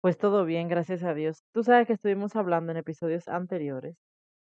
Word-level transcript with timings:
Pues 0.00 0.16
todo 0.18 0.44
bien, 0.44 0.68
gracias 0.68 1.02
a 1.02 1.14
Dios. 1.14 1.42
Tú 1.52 1.64
sabes 1.64 1.86
que 1.86 1.92
estuvimos 1.94 2.36
hablando 2.36 2.70
en 2.72 2.78
episodios 2.78 3.26
anteriores 3.28 3.96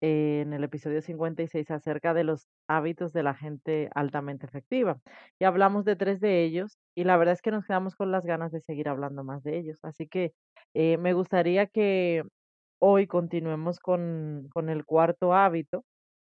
en 0.00 0.52
el 0.52 0.64
episodio 0.64 1.00
56 1.00 1.70
acerca 1.70 2.12
de 2.14 2.24
los 2.24 2.48
hábitos 2.68 3.12
de 3.12 3.22
la 3.22 3.34
gente 3.34 3.88
altamente 3.94 4.46
efectiva. 4.46 4.98
Y 5.38 5.44
hablamos 5.44 5.84
de 5.84 5.94
tres 5.96 6.20
de 6.20 6.42
ellos 6.44 6.78
y 6.96 7.04
la 7.04 7.16
verdad 7.16 7.34
es 7.34 7.42
que 7.42 7.52
nos 7.52 7.64
quedamos 7.66 7.94
con 7.96 8.10
las 8.10 8.24
ganas 8.24 8.50
de 8.50 8.60
seguir 8.62 8.88
hablando 8.88 9.22
más 9.24 9.42
de 9.44 9.58
ellos. 9.58 9.78
Así 9.84 10.08
que 10.08 10.32
eh, 10.74 10.96
me 10.98 11.12
gustaría 11.12 11.66
que 11.66 12.24
hoy 12.80 13.06
continuemos 13.06 13.80
con, 13.80 14.48
con 14.52 14.70
el 14.70 14.84
cuarto 14.86 15.34
hábito 15.34 15.84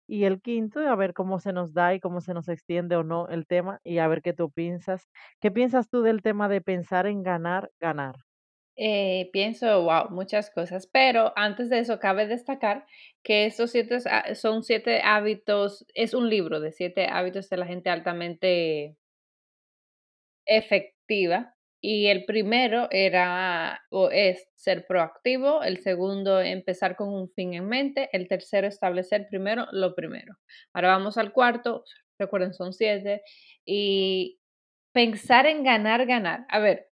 y 0.09 0.25
el 0.25 0.43
quinto, 0.43 0.81
a 0.81 0.97
ver 0.97 1.15
cómo 1.15 1.41
se 1.41 1.53
nos 1.53 1.75
da 1.75 1.95
y 1.95 2.01
cómo 2.01 2.21
se 2.23 2.35
nos 2.35 2.49
extiende 2.49 2.97
o 2.97 3.05
no 3.05 3.29
el 3.29 3.47
tema 3.47 3.81
y 3.85 3.99
a 3.99 4.09
ver 4.09 4.23
qué 4.23 4.33
tú 4.35 4.51
piensas. 4.53 5.09
¿Qué 5.41 5.51
piensas 5.53 5.89
tú 5.91 6.03
del 6.03 6.23
tema 6.23 6.49
de 6.49 6.61
pensar 6.63 7.07
en 7.09 7.23
ganar, 7.25 7.71
ganar? 7.81 8.17
Eh, 8.77 9.29
pienso, 9.33 9.83
wow, 9.83 10.09
muchas 10.11 10.51
cosas, 10.51 10.87
pero 10.87 11.33
antes 11.37 11.69
de 11.69 11.79
eso 11.81 11.99
cabe 12.01 12.27
destacar 12.27 12.87
que 13.23 13.45
estos 13.45 13.71
siete 13.71 13.99
son 14.35 14.63
siete 14.65 15.03
hábitos, 15.05 15.85
es 15.95 16.15
un 16.15 16.31
libro 16.31 16.59
de 16.59 16.73
siete 16.73 17.07
hábitos 17.07 17.51
de 17.51 17.57
la 17.59 17.67
gente 17.67 17.91
altamente 17.91 18.97
efectiva 20.47 21.55
y 21.81 22.07
el 22.07 22.25
primero 22.25 22.89
era 22.91 23.81
o 23.91 24.09
es 24.11 24.47
ser 24.55 24.87
proactivo, 24.87 25.63
el 25.65 25.79
segundo 25.83 26.41
empezar 26.41 26.95
con 26.97 27.09
un 27.13 27.29
fin 27.31 27.55
en 27.55 27.69
mente, 27.69 28.09
el 28.13 28.29
tercero 28.29 28.69
establecer 28.69 29.27
primero 29.29 29.67
lo 29.73 29.95
primero. 29.95 30.37
Ahora 30.73 30.89
vamos 30.89 31.19
al 31.19 31.33
cuarto, 31.33 31.85
recuerden 32.19 32.55
son 32.55 32.73
siete 32.73 33.23
y 33.65 34.39
pensar 34.93 35.47
en 35.47 35.65
ganar, 35.65 36.07
ganar. 36.07 36.47
A 36.51 36.61
ver, 36.61 36.89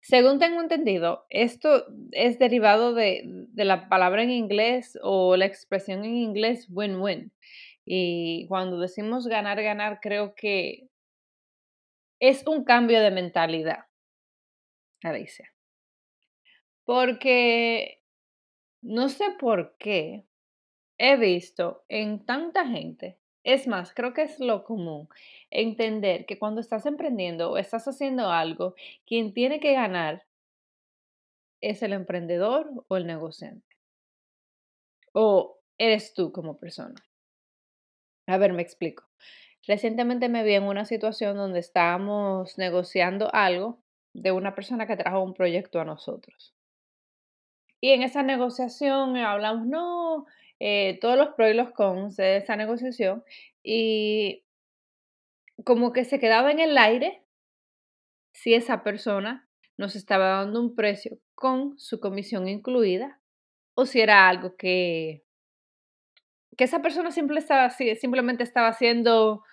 según 0.00 0.38
tengo 0.38 0.60
entendido, 0.60 1.26
esto 1.28 1.84
es 2.12 2.38
derivado 2.38 2.94
de, 2.94 3.22
de, 3.24 3.64
la 3.64 3.88
palabra 3.88 4.22
en 4.22 4.30
inglés 4.30 4.98
o 5.02 5.36
la 5.36 5.46
expresión 5.46 6.04
en 6.04 6.16
inglés 6.16 6.66
win-win. 6.70 7.32
Y 7.84 8.46
cuando 8.48 8.78
decimos 8.78 9.26
ganar, 9.26 9.62
ganar, 9.62 10.00
creo 10.00 10.34
que 10.34 10.88
es 12.20 12.46
un 12.46 12.64
cambio 12.64 13.00
de 13.00 13.10
mentalidad, 13.10 13.86
Alicia. 15.02 15.52
Porque 16.84 18.02
no 18.82 19.08
sé 19.08 19.24
por 19.38 19.76
qué 19.78 20.26
he 20.98 21.16
visto 21.16 21.84
en 21.88 22.24
tanta 22.24 22.66
gente 22.66 23.18
es 23.48 23.66
más, 23.66 23.94
creo 23.94 24.12
que 24.12 24.22
es 24.22 24.38
lo 24.40 24.62
común 24.62 25.08
entender 25.50 26.26
que 26.26 26.38
cuando 26.38 26.60
estás 26.60 26.84
emprendiendo 26.84 27.50
o 27.50 27.56
estás 27.56 27.88
haciendo 27.88 28.30
algo, 28.30 28.74
quien 29.06 29.32
tiene 29.32 29.58
que 29.58 29.72
ganar 29.72 30.26
es 31.62 31.82
el 31.82 31.94
emprendedor 31.94 32.70
o 32.88 32.96
el 32.98 33.06
negociante. 33.06 33.66
O 35.14 35.58
eres 35.78 36.12
tú 36.12 36.30
como 36.30 36.58
persona. 36.58 37.02
A 38.26 38.36
ver, 38.36 38.52
me 38.52 38.60
explico. 38.60 39.04
Recientemente 39.66 40.28
me 40.28 40.44
vi 40.44 40.52
en 40.52 40.64
una 40.64 40.84
situación 40.84 41.38
donde 41.38 41.60
estábamos 41.60 42.58
negociando 42.58 43.30
algo 43.32 43.78
de 44.12 44.30
una 44.30 44.54
persona 44.54 44.86
que 44.86 44.96
trajo 44.96 45.22
un 45.22 45.32
proyecto 45.32 45.80
a 45.80 45.86
nosotros. 45.86 46.54
Y 47.80 47.92
en 47.92 48.02
esa 48.02 48.22
negociación 48.22 49.16
hablamos, 49.16 49.66
no, 49.66 50.26
eh, 50.60 50.98
todos 51.00 51.16
los 51.16 51.28
pros 51.34 51.50
y 51.50 51.54
los 51.54 51.72
cons 51.72 52.16
de 52.16 52.38
esa 52.38 52.56
negociación 52.56 53.24
y 53.62 54.44
como 55.64 55.92
que 55.92 56.04
se 56.04 56.18
quedaba 56.18 56.50
en 56.50 56.60
el 56.60 56.76
aire 56.78 57.24
si 58.32 58.54
esa 58.54 58.82
persona 58.82 59.48
nos 59.76 59.96
estaba 59.96 60.28
dando 60.28 60.60
un 60.60 60.74
precio 60.74 61.18
con 61.34 61.78
su 61.78 62.00
comisión 62.00 62.48
incluida 62.48 63.20
o 63.74 63.86
si 63.86 64.00
era 64.00 64.28
algo 64.28 64.56
que, 64.56 65.24
que 66.56 66.64
esa 66.64 66.82
persona 66.82 67.12
simple 67.12 67.38
estaba, 67.38 67.70
simplemente 67.70 68.42
estaba 68.42 68.68
haciendo 68.68 69.44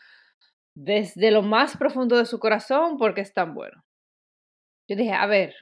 desde 0.73 1.31
lo 1.31 1.43
más 1.43 1.77
profundo 1.77 2.17
de 2.17 2.25
su 2.25 2.39
corazón 2.39 2.97
porque 2.97 3.21
es 3.21 3.33
tan 3.33 3.53
bueno. 3.53 3.85
Yo 4.87 4.95
dije, 4.95 5.13
a 5.13 5.25
ver, 5.27 5.55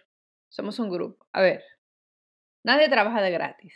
somos 0.50 0.80
un 0.80 0.90
grupo, 0.90 1.28
a 1.34 1.42
ver, 1.42 1.64
nadie 2.64 2.90
trabaja 2.90 3.22
de 3.22 3.32
gratis. 3.32 3.74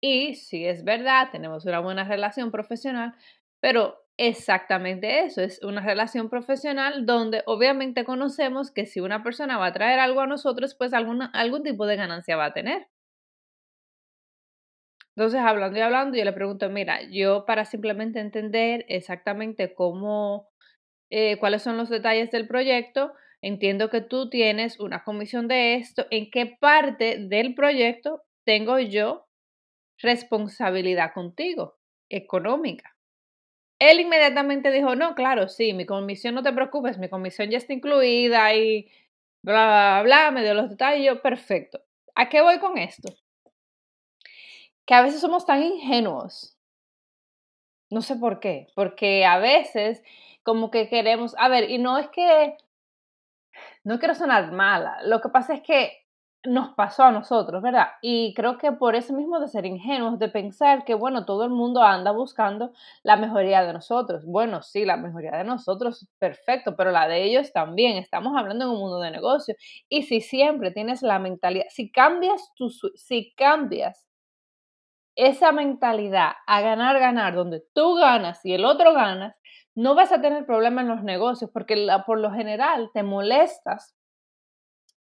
Y 0.00 0.34
si 0.34 0.66
es 0.66 0.84
verdad, 0.84 1.28
tenemos 1.30 1.66
una 1.66 1.80
buena 1.80 2.04
relación 2.04 2.50
profesional, 2.50 3.14
pero 3.60 3.98
exactamente 4.16 5.24
eso, 5.24 5.42
es 5.42 5.62
una 5.62 5.80
relación 5.82 6.28
profesional 6.30 7.06
donde 7.06 7.42
obviamente 7.46 8.04
conocemos 8.04 8.70
que 8.70 8.86
si 8.86 9.00
una 9.00 9.22
persona 9.22 9.58
va 9.58 9.66
a 9.66 9.72
traer 9.72 9.98
algo 10.00 10.20
a 10.20 10.26
nosotros, 10.26 10.74
pues 10.74 10.92
algún 10.94 11.62
tipo 11.62 11.86
de 11.86 11.96
ganancia 11.96 12.36
va 12.36 12.46
a 12.46 12.52
tener. 12.52 12.88
Entonces, 15.16 15.40
hablando 15.40 15.78
y 15.78 15.82
hablando, 15.82 16.16
yo 16.16 16.24
le 16.24 16.32
pregunto, 16.32 16.68
mira, 16.70 17.02
yo 17.10 17.44
para 17.44 17.64
simplemente 17.64 18.20
entender 18.20 18.84
exactamente 18.88 19.74
cómo, 19.74 20.48
eh, 21.10 21.38
cuáles 21.38 21.62
son 21.62 21.76
los 21.76 21.90
detalles 21.90 22.30
del 22.30 22.46
proyecto, 22.48 23.12
entiendo 23.42 23.90
que 23.90 24.00
tú 24.00 24.30
tienes 24.30 24.80
una 24.80 25.04
comisión 25.04 25.48
de 25.48 25.74
esto, 25.76 26.06
¿en 26.10 26.30
qué 26.30 26.46
parte 26.60 27.18
del 27.18 27.54
proyecto 27.54 28.22
tengo 28.44 28.78
yo 28.78 29.29
responsabilidad 30.02 31.12
contigo, 31.12 31.78
económica. 32.08 32.96
Él 33.78 34.00
inmediatamente 34.00 34.70
dijo, 34.70 34.94
no, 34.94 35.14
claro, 35.14 35.48
sí, 35.48 35.72
mi 35.72 35.86
comisión 35.86 36.34
no 36.34 36.42
te 36.42 36.52
preocupes, 36.52 36.98
mi 36.98 37.08
comisión 37.08 37.50
ya 37.50 37.58
está 37.58 37.72
incluida 37.72 38.54
y 38.54 38.90
bla, 39.42 39.64
bla, 39.64 40.02
bla, 40.04 40.30
me 40.30 40.42
dio 40.42 40.54
los 40.54 40.68
detalles, 40.68 41.06
yo, 41.06 41.22
perfecto. 41.22 41.80
¿A 42.14 42.28
qué 42.28 42.42
voy 42.42 42.58
con 42.58 42.76
esto? 42.76 43.08
Que 44.84 44.94
a 44.94 45.02
veces 45.02 45.20
somos 45.20 45.46
tan 45.46 45.62
ingenuos. 45.62 46.58
No 47.90 48.02
sé 48.02 48.16
por 48.16 48.38
qué, 48.38 48.68
porque 48.74 49.24
a 49.24 49.38
veces 49.38 50.02
como 50.42 50.70
que 50.70 50.88
queremos, 50.88 51.34
a 51.38 51.48
ver, 51.48 51.70
y 51.70 51.78
no 51.78 51.98
es 51.98 52.08
que, 52.08 52.56
no 53.82 53.98
quiero 53.98 54.14
sonar 54.14 54.52
mala, 54.52 54.98
lo 55.04 55.20
que 55.20 55.28
pasa 55.30 55.54
es 55.54 55.62
que 55.62 55.99
nos 56.44 56.74
pasó 56.74 57.04
a 57.04 57.12
nosotros, 57.12 57.62
¿verdad? 57.62 57.88
Y 58.00 58.32
creo 58.34 58.56
que 58.56 58.72
por 58.72 58.94
eso 58.94 59.12
mismo 59.12 59.40
de 59.40 59.48
ser 59.48 59.66
ingenuos, 59.66 60.18
de 60.18 60.28
pensar 60.28 60.84
que, 60.84 60.94
bueno, 60.94 61.26
todo 61.26 61.44
el 61.44 61.50
mundo 61.50 61.82
anda 61.82 62.12
buscando 62.12 62.72
la 63.02 63.16
mejoría 63.16 63.62
de 63.62 63.74
nosotros. 63.74 64.24
Bueno, 64.24 64.62
sí, 64.62 64.86
la 64.86 64.96
mejoría 64.96 65.32
de 65.32 65.44
nosotros, 65.44 66.08
perfecto, 66.18 66.76
pero 66.76 66.92
la 66.92 67.06
de 67.08 67.24
ellos 67.24 67.52
también. 67.52 67.98
Estamos 67.98 68.36
hablando 68.36 68.64
en 68.64 68.70
un 68.70 68.78
mundo 68.78 69.00
de 69.00 69.10
negocio. 69.10 69.54
Y 69.88 70.04
si 70.04 70.22
siempre 70.22 70.70
tienes 70.70 71.02
la 71.02 71.18
mentalidad, 71.18 71.66
si 71.68 71.92
cambias 71.92 72.52
tu, 72.56 72.70
si 72.70 73.34
cambias 73.34 74.06
esa 75.16 75.52
mentalidad 75.52 76.32
a 76.46 76.60
ganar, 76.62 76.98
ganar, 76.98 77.34
donde 77.34 77.62
tú 77.74 77.94
ganas 77.96 78.44
y 78.44 78.54
el 78.54 78.64
otro 78.64 78.94
ganas, 78.94 79.36
no 79.74 79.94
vas 79.94 80.12
a 80.12 80.20
tener 80.20 80.46
problema 80.46 80.80
en 80.80 80.88
los 80.88 81.02
negocios, 81.02 81.50
porque 81.52 81.86
por 82.06 82.18
lo 82.18 82.32
general 82.32 82.90
te 82.94 83.02
molestas 83.02 83.94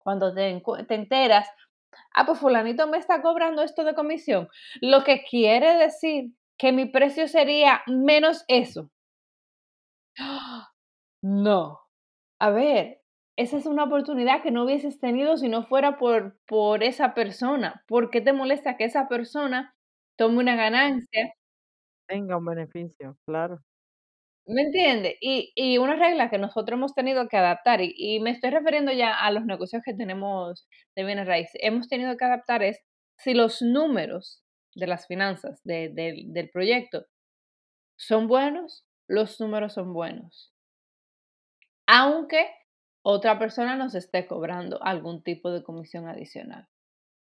cuando 0.07 0.33
te, 0.33 0.63
enteras, 0.95 1.49
ah, 2.15 2.25
pues 2.25 2.39
fulanito 2.39 2.87
me 2.87 2.97
está 2.97 3.21
cobrando 3.21 3.61
esto 3.61 3.83
de 3.83 3.93
comisión, 3.93 4.47
lo 4.79 5.03
que 5.03 5.25
quiere 5.29 5.73
decir 5.73 6.31
que 6.57 6.71
mi 6.71 6.85
precio 6.85 7.27
sería 7.27 7.81
menos 7.87 8.45
eso. 8.47 8.89
No. 11.23 11.79
A 12.39 12.51
ver, 12.51 13.01
esa 13.37 13.57
es 13.57 13.65
una 13.65 13.85
oportunidad 13.85 14.43
que 14.43 14.51
no 14.51 14.63
hubieses 14.63 14.99
tenido 14.99 15.35
si 15.37 15.49
no 15.49 15.63
fuera 15.63 15.97
por, 15.97 16.37
por 16.47 16.83
esa 16.83 17.15
persona. 17.15 17.83
¿Por 17.87 18.11
qué 18.11 18.21
te 18.21 18.33
molesta 18.33 18.77
que 18.77 18.85
esa 18.85 19.07
persona 19.09 19.75
tome 20.15 20.37
una 20.37 20.55
ganancia? 20.55 21.33
Tenga 22.07 22.37
un 22.37 22.45
beneficio, 22.45 23.17
claro. 23.25 23.61
¿Me 24.47 24.61
entiende? 24.61 25.17
Y, 25.19 25.51
y 25.55 25.77
una 25.77 25.95
regla 25.97 26.29
que 26.29 26.37
nosotros 26.37 26.77
hemos 26.77 26.93
tenido 26.93 27.27
que 27.27 27.35
adaptar, 27.35 27.81
y, 27.81 28.19
me 28.21 28.31
estoy 28.31 28.49
refiriendo 28.51 28.93
ya 28.93 29.13
a 29.13 29.29
los 29.31 29.45
negocios 29.45 29.81
que 29.83 29.93
tenemos 29.93 30.67
de 30.95 31.03
bienes 31.03 31.27
raíces, 31.27 31.59
hemos 31.61 31.89
tenido 31.89 32.15
que 32.15 32.23
adaptar 32.25 32.63
es 32.63 32.79
si 33.17 33.33
los 33.33 33.61
números 33.61 34.41
de 34.73 34.87
las 34.87 35.05
finanzas 35.07 35.59
del 35.63 36.49
proyecto 36.53 37.05
son 37.97 38.27
buenos, 38.27 38.85
los 39.07 39.39
números 39.41 39.73
son 39.73 39.93
buenos. 39.93 40.53
Aunque, 41.87 42.47
otra 43.01 43.39
persona 43.39 43.75
nos 43.75 43.95
esté 43.95 44.27
cobrando 44.27 44.81
algún 44.81 45.23
tipo 45.23 45.51
de 45.51 45.63
comisión 45.63 46.07
adicional. 46.07 46.67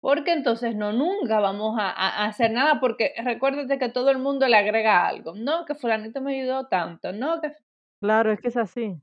Porque 0.00 0.32
entonces 0.32 0.76
no 0.76 0.92
nunca 0.92 1.40
vamos 1.40 1.76
a, 1.78 2.24
hacer 2.26 2.52
nada 2.52 2.78
porque 2.80 3.12
recuérdate 3.24 3.78
que 3.78 3.88
todo 3.88 4.10
el 4.10 4.18
mundo 4.18 4.46
le 4.46 4.56
agrega 4.56 5.06
algo, 5.06 5.34
no, 5.34 5.64
que 5.64 5.74
fulanito 5.74 6.20
me 6.20 6.40
ayudó 6.40 6.68
tanto, 6.68 7.12
no, 7.12 7.40
que... 7.40 7.52
Claro, 8.00 8.30
es 8.32 8.40
que 8.40 8.48
es 8.48 8.56
así. 8.56 9.00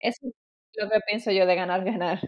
Eso 0.00 0.26
es 0.26 0.34
lo 0.76 0.90
que 0.90 1.00
pienso 1.06 1.30
yo 1.30 1.46
de 1.46 1.54
ganar, 1.54 1.84
ganar. 1.84 2.20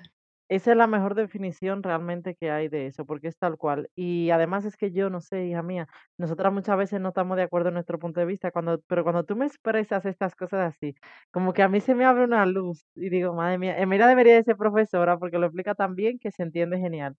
Esa 0.49 0.71
es 0.71 0.77
la 0.77 0.87
mejor 0.87 1.17
definición 1.17 1.83
realmente 1.83 2.37
que 2.37 2.53
hay 2.53 2.69
de 2.69 2.87
eso, 2.87 3.05
porque 3.05 3.27
es 3.27 3.37
tal 3.37 3.57
cual. 3.59 3.91
Y 3.97 4.31
además 4.31 4.65
es 4.65 4.77
que 4.77 4.93
yo 4.93 5.11
no 5.11 5.21
sé, 5.21 5.45
hija 5.47 5.63
mía, 5.65 5.89
nosotras 6.19 6.53
muchas 6.53 6.79
veces 6.79 7.01
no 7.01 7.09
estamos 7.09 7.37
de 7.37 7.43
acuerdo 7.43 7.69
en 7.69 7.75
nuestro 7.75 7.99
punto 7.99 8.21
de 8.21 8.27
vista, 8.27 8.53
cuando, 8.53 8.81
pero 8.87 9.03
cuando 9.03 9.25
tú 9.25 9.35
me 9.35 9.47
expresas 9.47 10.07
estas 10.07 10.37
cosas 10.37 10.75
así, 10.75 10.95
como 11.33 11.53
que 11.53 11.63
a 11.65 11.69
mí 11.69 11.81
se 11.81 11.97
me 11.97 12.05
abre 12.05 12.25
una 12.25 12.47
luz 12.47 12.87
y 12.95 13.11
digo, 13.11 13.35
madre 13.35 13.59
mía, 13.59 13.77
Emira 13.79 14.07
debería 14.07 14.35
de 14.37 14.45
ser 14.45 14.57
profesora 14.57 15.19
porque 15.19 15.39
lo 15.39 15.47
explica 15.47 15.75
tan 15.75 15.97
bien 15.97 16.19
que 16.21 16.31
se 16.31 16.45
entiende 16.45 16.79
genial. 16.79 17.17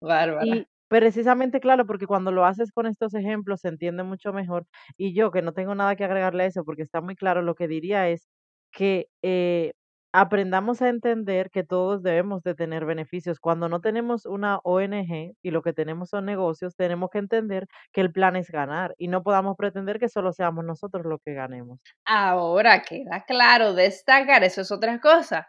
Bárbara. 0.00 0.44
Y 0.46 0.66
precisamente, 0.88 1.60
claro, 1.60 1.86
porque 1.86 2.06
cuando 2.06 2.32
lo 2.32 2.44
haces 2.44 2.72
con 2.72 2.86
estos 2.86 3.14
ejemplos 3.14 3.60
se 3.60 3.68
entiende 3.68 4.02
mucho 4.02 4.32
mejor. 4.32 4.66
Y 4.96 5.14
yo, 5.14 5.30
que 5.30 5.42
no 5.42 5.52
tengo 5.52 5.74
nada 5.74 5.96
que 5.96 6.04
agregarle 6.04 6.44
a 6.44 6.46
eso, 6.46 6.64
porque 6.64 6.82
está 6.82 7.00
muy 7.00 7.16
claro, 7.16 7.42
lo 7.42 7.54
que 7.54 7.68
diría 7.68 8.08
es 8.08 8.28
que 8.72 9.08
eh, 9.22 9.72
aprendamos 10.12 10.80
a 10.82 10.88
entender 10.88 11.50
que 11.50 11.64
todos 11.64 12.02
debemos 12.02 12.42
de 12.42 12.54
tener 12.54 12.84
beneficios. 12.84 13.40
Cuando 13.40 13.68
no 13.68 13.80
tenemos 13.80 14.26
una 14.26 14.58
ONG 14.64 15.34
y 15.42 15.50
lo 15.50 15.62
que 15.62 15.72
tenemos 15.72 16.10
son 16.10 16.24
negocios, 16.24 16.76
tenemos 16.76 17.10
que 17.10 17.18
entender 17.18 17.66
que 17.92 18.00
el 18.00 18.12
plan 18.12 18.36
es 18.36 18.50
ganar 18.50 18.94
y 18.98 19.08
no 19.08 19.22
podamos 19.22 19.56
pretender 19.56 19.98
que 19.98 20.08
solo 20.08 20.32
seamos 20.32 20.64
nosotros 20.64 21.04
los 21.04 21.20
que 21.24 21.34
ganemos. 21.34 21.80
Ahora 22.04 22.82
queda 22.82 23.24
claro 23.26 23.74
destacar, 23.74 24.44
eso 24.44 24.62
es 24.62 24.72
otra 24.72 24.98
cosa, 25.00 25.48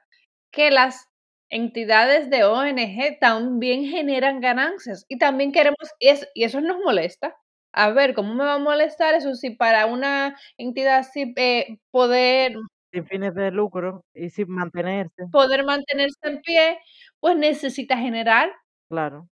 que 0.52 0.72
las 0.72 1.09
entidades 1.50 2.30
de 2.30 2.44
ONG 2.46 3.20
también 3.20 3.86
generan 3.86 4.40
ganancias 4.42 5.06
y 5.08 5.18
también 5.18 5.52
queremos, 5.52 5.78
y, 6.00 6.10
y 6.34 6.44
eso 6.44 6.62
nos 6.62 6.80
molesta. 6.80 7.36
A 7.74 7.92
ver, 7.92 8.14
¿cómo 8.16 8.34
me 8.34 8.44
va 8.46 8.56
a 8.56 8.60
molestar 8.60 9.14
eso 9.16 9.36
si 9.36 9.52
para 9.52 9.86
una 9.86 10.38
entidad 10.58 11.00
así 11.00 11.34
eh, 11.38 11.78
poder 11.92 12.56
sin 12.92 13.06
fines 13.06 13.36
de 13.36 13.52
lucro 13.52 14.04
y 14.14 14.30
sin 14.30 14.50
mantenerse. 14.50 15.28
Poder 15.32 15.64
mantenerse 15.64 16.18
en 16.24 16.42
pie, 16.42 16.80
pues 17.20 17.38
necesita 17.38 17.98
generar. 17.98 18.52
Claro. 18.90 19.28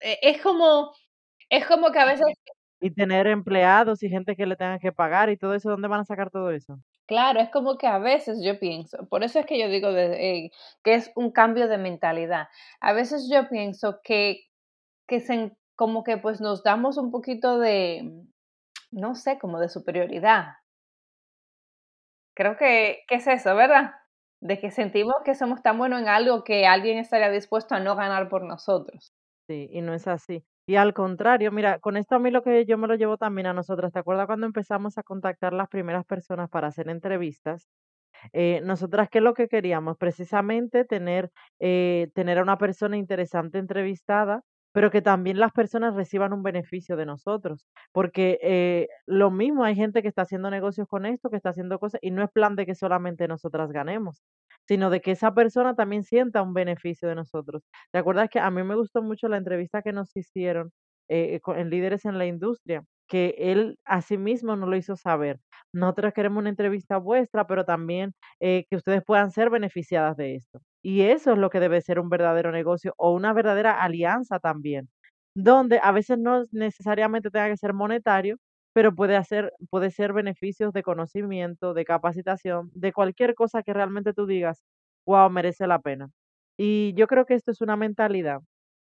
E 0.00 0.18
es 0.22 0.42
como 0.42 0.92
es 1.50 1.66
como 1.66 1.92
que 1.92 1.98
a 2.00 2.06
veces 2.06 2.26
Y 2.80 2.90
tener 2.90 3.26
empleados 3.28 4.02
y 4.02 4.08
gente 4.08 4.36
que 4.36 4.46
le 4.46 4.56
tenga 4.56 4.78
que 4.80 4.92
pagar 4.92 5.30
y 5.30 5.36
todo 5.36 5.54
eso, 5.54 5.70
¿dónde 5.70 5.88
van 5.88 6.00
a 6.00 6.04
sacar 6.04 6.30
todo 6.30 6.50
eso? 6.50 6.80
Claro, 7.08 7.40
es 7.40 7.50
como 7.50 7.76
que 7.78 7.86
a 7.88 7.98
veces 7.98 8.38
yo 8.42 8.58
pienso, 8.60 9.06
por 9.08 9.24
eso 9.24 9.38
es 9.40 9.46
que 9.46 9.58
yo 9.58 9.68
digo 9.68 9.92
de, 9.92 10.44
eh, 10.46 10.50
que 10.84 10.94
es 10.94 11.10
un 11.16 11.32
cambio 11.32 11.66
de 11.68 11.76
mentalidad. 11.76 12.48
A 12.80 12.92
veces 12.92 13.28
yo 13.30 13.48
pienso 13.48 14.00
que 14.02 14.44
que 15.08 15.20
se 15.20 15.52
como 15.76 16.04
que, 16.04 16.18
pues, 16.18 16.40
nos 16.40 16.62
damos 16.64 16.98
un 16.98 17.10
poquito 17.12 17.58
de, 17.58 18.24
no 18.92 19.14
sé, 19.16 19.38
como 19.38 19.60
de 19.60 19.68
superioridad. 19.70 20.54
Creo 22.36 22.56
que, 22.56 23.04
que 23.08 23.16
es 23.16 23.26
eso, 23.26 23.54
¿verdad? 23.54 23.92
De 24.40 24.58
que 24.58 24.70
sentimos 24.70 25.16
que 25.24 25.34
somos 25.34 25.62
tan 25.62 25.78
buenos 25.78 26.00
en 26.00 26.08
algo 26.08 26.44
que 26.44 26.66
alguien 26.66 26.98
estaría 26.98 27.30
dispuesto 27.30 27.74
a 27.74 27.80
no 27.80 27.94
ganar 27.96 28.28
por 28.28 28.42
nosotros. 28.44 29.12
Sí, 29.48 29.68
y 29.72 29.80
no 29.82 29.94
es 29.94 30.06
así. 30.06 30.44
Y 30.66 30.76
al 30.76 30.94
contrario, 30.94 31.50
mira, 31.52 31.78
con 31.80 31.96
esto 31.96 32.14
a 32.16 32.18
mí 32.18 32.30
lo 32.30 32.42
que 32.42 32.64
yo 32.64 32.78
me 32.78 32.86
lo 32.88 32.94
llevo 32.94 33.16
también 33.16 33.46
a 33.46 33.52
nosotras. 33.52 33.92
¿Te 33.92 33.98
acuerdas 33.98 34.26
cuando 34.26 34.46
empezamos 34.46 34.98
a 34.98 35.02
contactar 35.02 35.52
las 35.52 35.68
primeras 35.68 36.04
personas 36.06 36.48
para 36.50 36.68
hacer 36.68 36.88
entrevistas? 36.88 37.68
Eh, 38.32 38.60
nosotras, 38.64 39.08
¿qué 39.10 39.18
es 39.18 39.24
lo 39.24 39.34
que 39.34 39.48
queríamos? 39.48 39.96
Precisamente 39.98 40.84
tener, 40.84 41.30
eh, 41.60 42.10
tener 42.14 42.38
a 42.38 42.42
una 42.42 42.58
persona 42.58 42.96
interesante 42.96 43.58
entrevistada 43.58 44.42
pero 44.72 44.90
que 44.90 45.02
también 45.02 45.38
las 45.38 45.52
personas 45.52 45.94
reciban 45.94 46.32
un 46.32 46.42
beneficio 46.42 46.96
de 46.96 47.06
nosotros, 47.06 47.66
porque 47.92 48.38
eh, 48.42 48.88
lo 49.06 49.30
mismo 49.30 49.64
hay 49.64 49.76
gente 49.76 50.02
que 50.02 50.08
está 50.08 50.22
haciendo 50.22 50.50
negocios 50.50 50.88
con 50.88 51.06
esto, 51.06 51.30
que 51.30 51.36
está 51.36 51.50
haciendo 51.50 51.78
cosas, 51.78 52.00
y 52.02 52.10
no 52.10 52.22
es 52.24 52.30
plan 52.30 52.56
de 52.56 52.66
que 52.66 52.74
solamente 52.74 53.28
nosotras 53.28 53.70
ganemos, 53.70 54.22
sino 54.68 54.90
de 54.90 55.00
que 55.00 55.12
esa 55.12 55.34
persona 55.34 55.74
también 55.74 56.04
sienta 56.04 56.42
un 56.42 56.54
beneficio 56.54 57.08
de 57.08 57.14
nosotros. 57.14 57.62
¿Te 57.92 57.98
acuerdas 57.98 58.28
que 58.30 58.40
a 58.40 58.50
mí 58.50 58.62
me 58.62 58.74
gustó 58.76 59.02
mucho 59.02 59.28
la 59.28 59.36
entrevista 59.38 59.82
que 59.82 59.92
nos 59.92 60.14
hicieron 60.16 60.70
eh, 61.08 61.40
en 61.46 61.70
Líderes 61.70 62.04
en 62.04 62.18
la 62.18 62.26
Industria? 62.26 62.84
que 63.08 63.34
él 63.38 63.78
a 63.84 64.00
sí 64.00 64.16
mismo 64.16 64.56
nos 64.56 64.70
lo 64.70 64.76
hizo 64.76 64.96
saber. 64.96 65.38
Nosotros 65.74 66.14
queremos 66.14 66.38
una 66.40 66.48
entrevista 66.48 66.96
vuestra, 66.96 67.46
pero 67.46 67.64
también 67.64 68.14
eh, 68.40 68.64
que 68.70 68.76
ustedes 68.76 69.02
puedan 69.04 69.30
ser 69.30 69.50
beneficiadas 69.50 70.16
de 70.16 70.34
esto. 70.36 70.60
Y 70.82 71.02
eso 71.02 71.32
es 71.32 71.38
lo 71.38 71.50
que 71.50 71.60
debe 71.60 71.82
ser 71.82 71.98
un 72.00 72.08
verdadero 72.08 72.52
negocio 72.52 72.94
o 72.96 73.12
una 73.12 73.34
verdadera 73.34 73.82
alianza 73.82 74.38
también, 74.38 74.88
donde 75.34 75.78
a 75.82 75.92
veces 75.92 76.18
no 76.18 76.42
necesariamente 76.52 77.30
tenga 77.30 77.48
que 77.50 77.56
ser 77.58 77.74
monetario, 77.74 78.36
pero 78.74 78.94
puede, 78.94 79.16
hacer, 79.16 79.52
puede 79.70 79.90
ser 79.90 80.12
beneficios 80.12 80.72
de 80.72 80.82
conocimiento, 80.82 81.74
de 81.74 81.84
capacitación, 81.84 82.70
de 82.74 82.92
cualquier 82.92 83.34
cosa 83.34 83.62
que 83.62 83.72
realmente 83.74 84.12
tú 84.14 84.26
digas, 84.26 84.62
wow, 85.06 85.30
merece 85.30 85.66
la 85.66 85.80
pena. 85.80 86.10
Y 86.58 86.94
yo 86.94 87.06
creo 87.06 87.26
que 87.26 87.34
esto 87.34 87.50
es 87.52 87.60
una 87.60 87.76
mentalidad, 87.76 88.40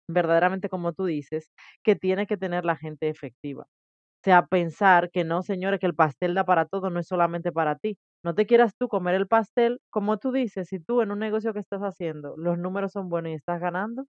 verdaderamente 0.08 0.68
como 0.68 0.92
tú 0.92 1.04
dices, 1.06 1.50
que 1.82 1.96
tiene 1.96 2.26
que 2.26 2.36
tener 2.36 2.64
la 2.64 2.76
gente 2.76 3.08
efectiva. 3.08 3.64
O 3.64 4.24
sea, 4.24 4.46
pensar 4.46 5.10
que 5.12 5.24
no, 5.24 5.42
señores, 5.42 5.80
que 5.80 5.86
el 5.86 5.94
pastel 5.96 6.34
da 6.34 6.44
para 6.44 6.66
todo, 6.66 6.90
no 6.90 7.00
es 7.00 7.08
solamente 7.08 7.52
para 7.52 7.76
ti. 7.76 7.98
No 8.24 8.34
te 8.34 8.46
quieras 8.46 8.74
tú 8.78 8.88
comer 8.88 9.14
el 9.16 9.28
pastel, 9.28 9.80
como 9.90 10.18
tú 10.18 10.32
dices, 10.32 10.68
si 10.68 10.80
tú 10.80 11.02
en 11.02 11.10
un 11.12 11.18
negocio 11.20 11.52
que 11.54 11.60
estás 11.60 11.82
haciendo, 11.82 12.34
los 12.38 12.58
números 12.58 12.92
son 12.92 13.08
buenos 13.08 13.32
y 13.32 13.34
estás 13.36 13.60
ganando, 13.60 14.06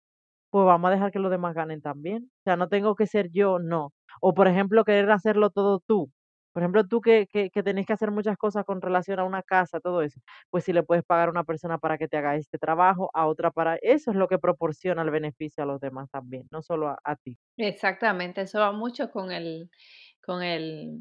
pues 0.51 0.65
vamos 0.65 0.89
a 0.89 0.91
dejar 0.93 1.11
que 1.11 1.19
los 1.19 1.31
demás 1.31 1.55
ganen 1.55 1.81
también. 1.81 2.25
O 2.41 2.43
sea, 2.45 2.57
no 2.57 2.69
tengo 2.69 2.95
que 2.95 3.07
ser 3.07 3.31
yo, 3.31 3.59
no. 3.59 3.93
O 4.19 4.33
por 4.33 4.47
ejemplo, 4.47 4.83
querer 4.83 5.11
hacerlo 5.11 5.49
todo 5.49 5.79
tú. 5.79 6.11
Por 6.53 6.63
ejemplo, 6.63 6.85
tú 6.85 6.99
que, 6.99 7.27
que, 7.27 7.49
que 7.49 7.63
tenés 7.63 7.85
que 7.85 7.93
hacer 7.93 8.11
muchas 8.11 8.37
cosas 8.37 8.65
con 8.65 8.81
relación 8.81 9.19
a 9.19 9.23
una 9.23 9.41
casa, 9.41 9.79
todo 9.79 10.01
eso, 10.01 10.19
pues 10.49 10.65
si 10.65 10.73
le 10.73 10.83
puedes 10.83 11.03
pagar 11.05 11.29
a 11.29 11.31
una 11.31 11.45
persona 11.45 11.77
para 11.77 11.97
que 11.97 12.09
te 12.09 12.17
haga 12.17 12.35
este 12.35 12.57
trabajo, 12.57 13.09
a 13.13 13.27
otra 13.27 13.51
para... 13.51 13.77
Eso 13.81 14.11
es 14.11 14.17
lo 14.17 14.27
que 14.27 14.37
proporciona 14.37 15.01
el 15.01 15.11
beneficio 15.11 15.63
a 15.63 15.65
los 15.65 15.79
demás 15.79 16.09
también, 16.11 16.47
no 16.51 16.61
solo 16.61 16.89
a, 16.89 17.15
ti. 17.15 17.37
Exactamente, 17.57 18.41
eso 18.41 18.59
va 18.59 18.73
mucho 18.73 19.11
con 19.11 19.31
el, 19.31 19.69
con 20.21 20.43
el, 20.43 20.99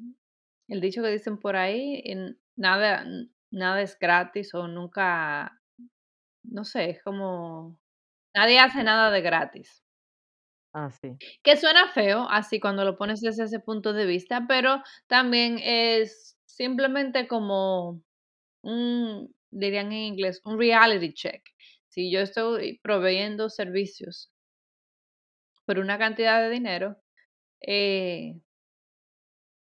el 0.69 0.81
dicho 0.81 1.03
que 1.03 1.11
dicen 1.11 1.39
por 1.39 1.57
ahí, 1.57 2.01
en, 2.05 2.39
nada, 2.57 3.05
nada 3.51 3.83
es 3.83 3.99
gratis 3.99 4.55
o 4.55 4.69
nunca, 4.69 5.59
no 6.45 6.65
sé, 6.65 6.91
es 6.91 7.03
como, 7.03 7.77
nadie 8.35 8.61
hace 8.61 8.85
nada 8.85 9.11
de 9.11 9.21
gratis. 9.21 9.83
Ah. 10.73 10.89
Que 11.43 11.57
suena 11.57 11.89
feo, 11.89 12.27
así 12.31 12.61
cuando 12.61 12.85
lo 12.85 12.97
pones 12.97 13.21
desde 13.21 13.45
ese 13.45 13.59
punto 13.61 13.93
de 13.93 14.07
vista, 14.07 14.47
pero 14.47 14.83
también 15.09 15.59
es 15.63 16.39
simplemente 16.47 17.27
como 17.27 18.03
un, 18.63 19.35
dirían 19.51 19.89
en 19.89 19.99
inglés, 20.15 20.41
un 20.45 20.59
reality 20.59 21.15
check. 21.15 21.43
Si 21.89 22.13
yo 22.13 22.21
estoy 22.21 22.81
proveyendo 22.83 23.51
servicios 23.51 24.31
por 25.67 25.79
una 25.79 25.99
cantidad 25.99 26.41
de 26.43 26.51
dinero, 26.51 26.97
eh, 27.63 28.35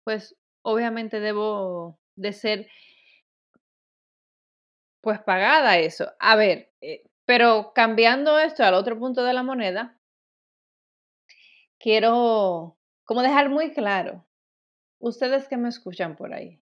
pues 0.05 0.37
obviamente 0.63 1.21
debo 1.21 1.99
de 2.17 2.33
ser 2.33 2.69
pues 5.01 5.21
pagada 5.21 5.79
eso. 5.79 6.11
A 6.19 6.37
ver, 6.37 6.71
eh, 6.81 7.03
pero 7.25 7.73
cambiando 7.75 8.39
esto 8.39 8.65
al 8.65 8.75
otro 8.75 8.99
punto 8.99 9.25
de 9.25 9.33
la 9.35 9.43
moneda, 9.43 9.96
quiero 11.87 12.77
como 13.05 13.23
dejar 13.23 13.49
muy 13.49 13.73
claro, 13.73 14.27
ustedes 14.99 15.49
que 15.49 15.57
me 15.57 15.69
escuchan 15.69 16.17
por 16.17 16.35
ahí, 16.35 16.61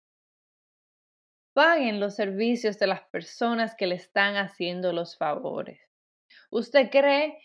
paguen 1.53 2.01
los 2.01 2.15
servicios 2.17 2.79
de 2.79 2.87
las 2.87 3.03
personas 3.03 3.75
que 3.75 3.87
le 3.87 3.97
están 3.97 4.37
haciendo 4.37 4.93
los 4.95 5.19
favores. 5.19 5.79
¿Usted 6.51 6.91
cree 6.91 7.39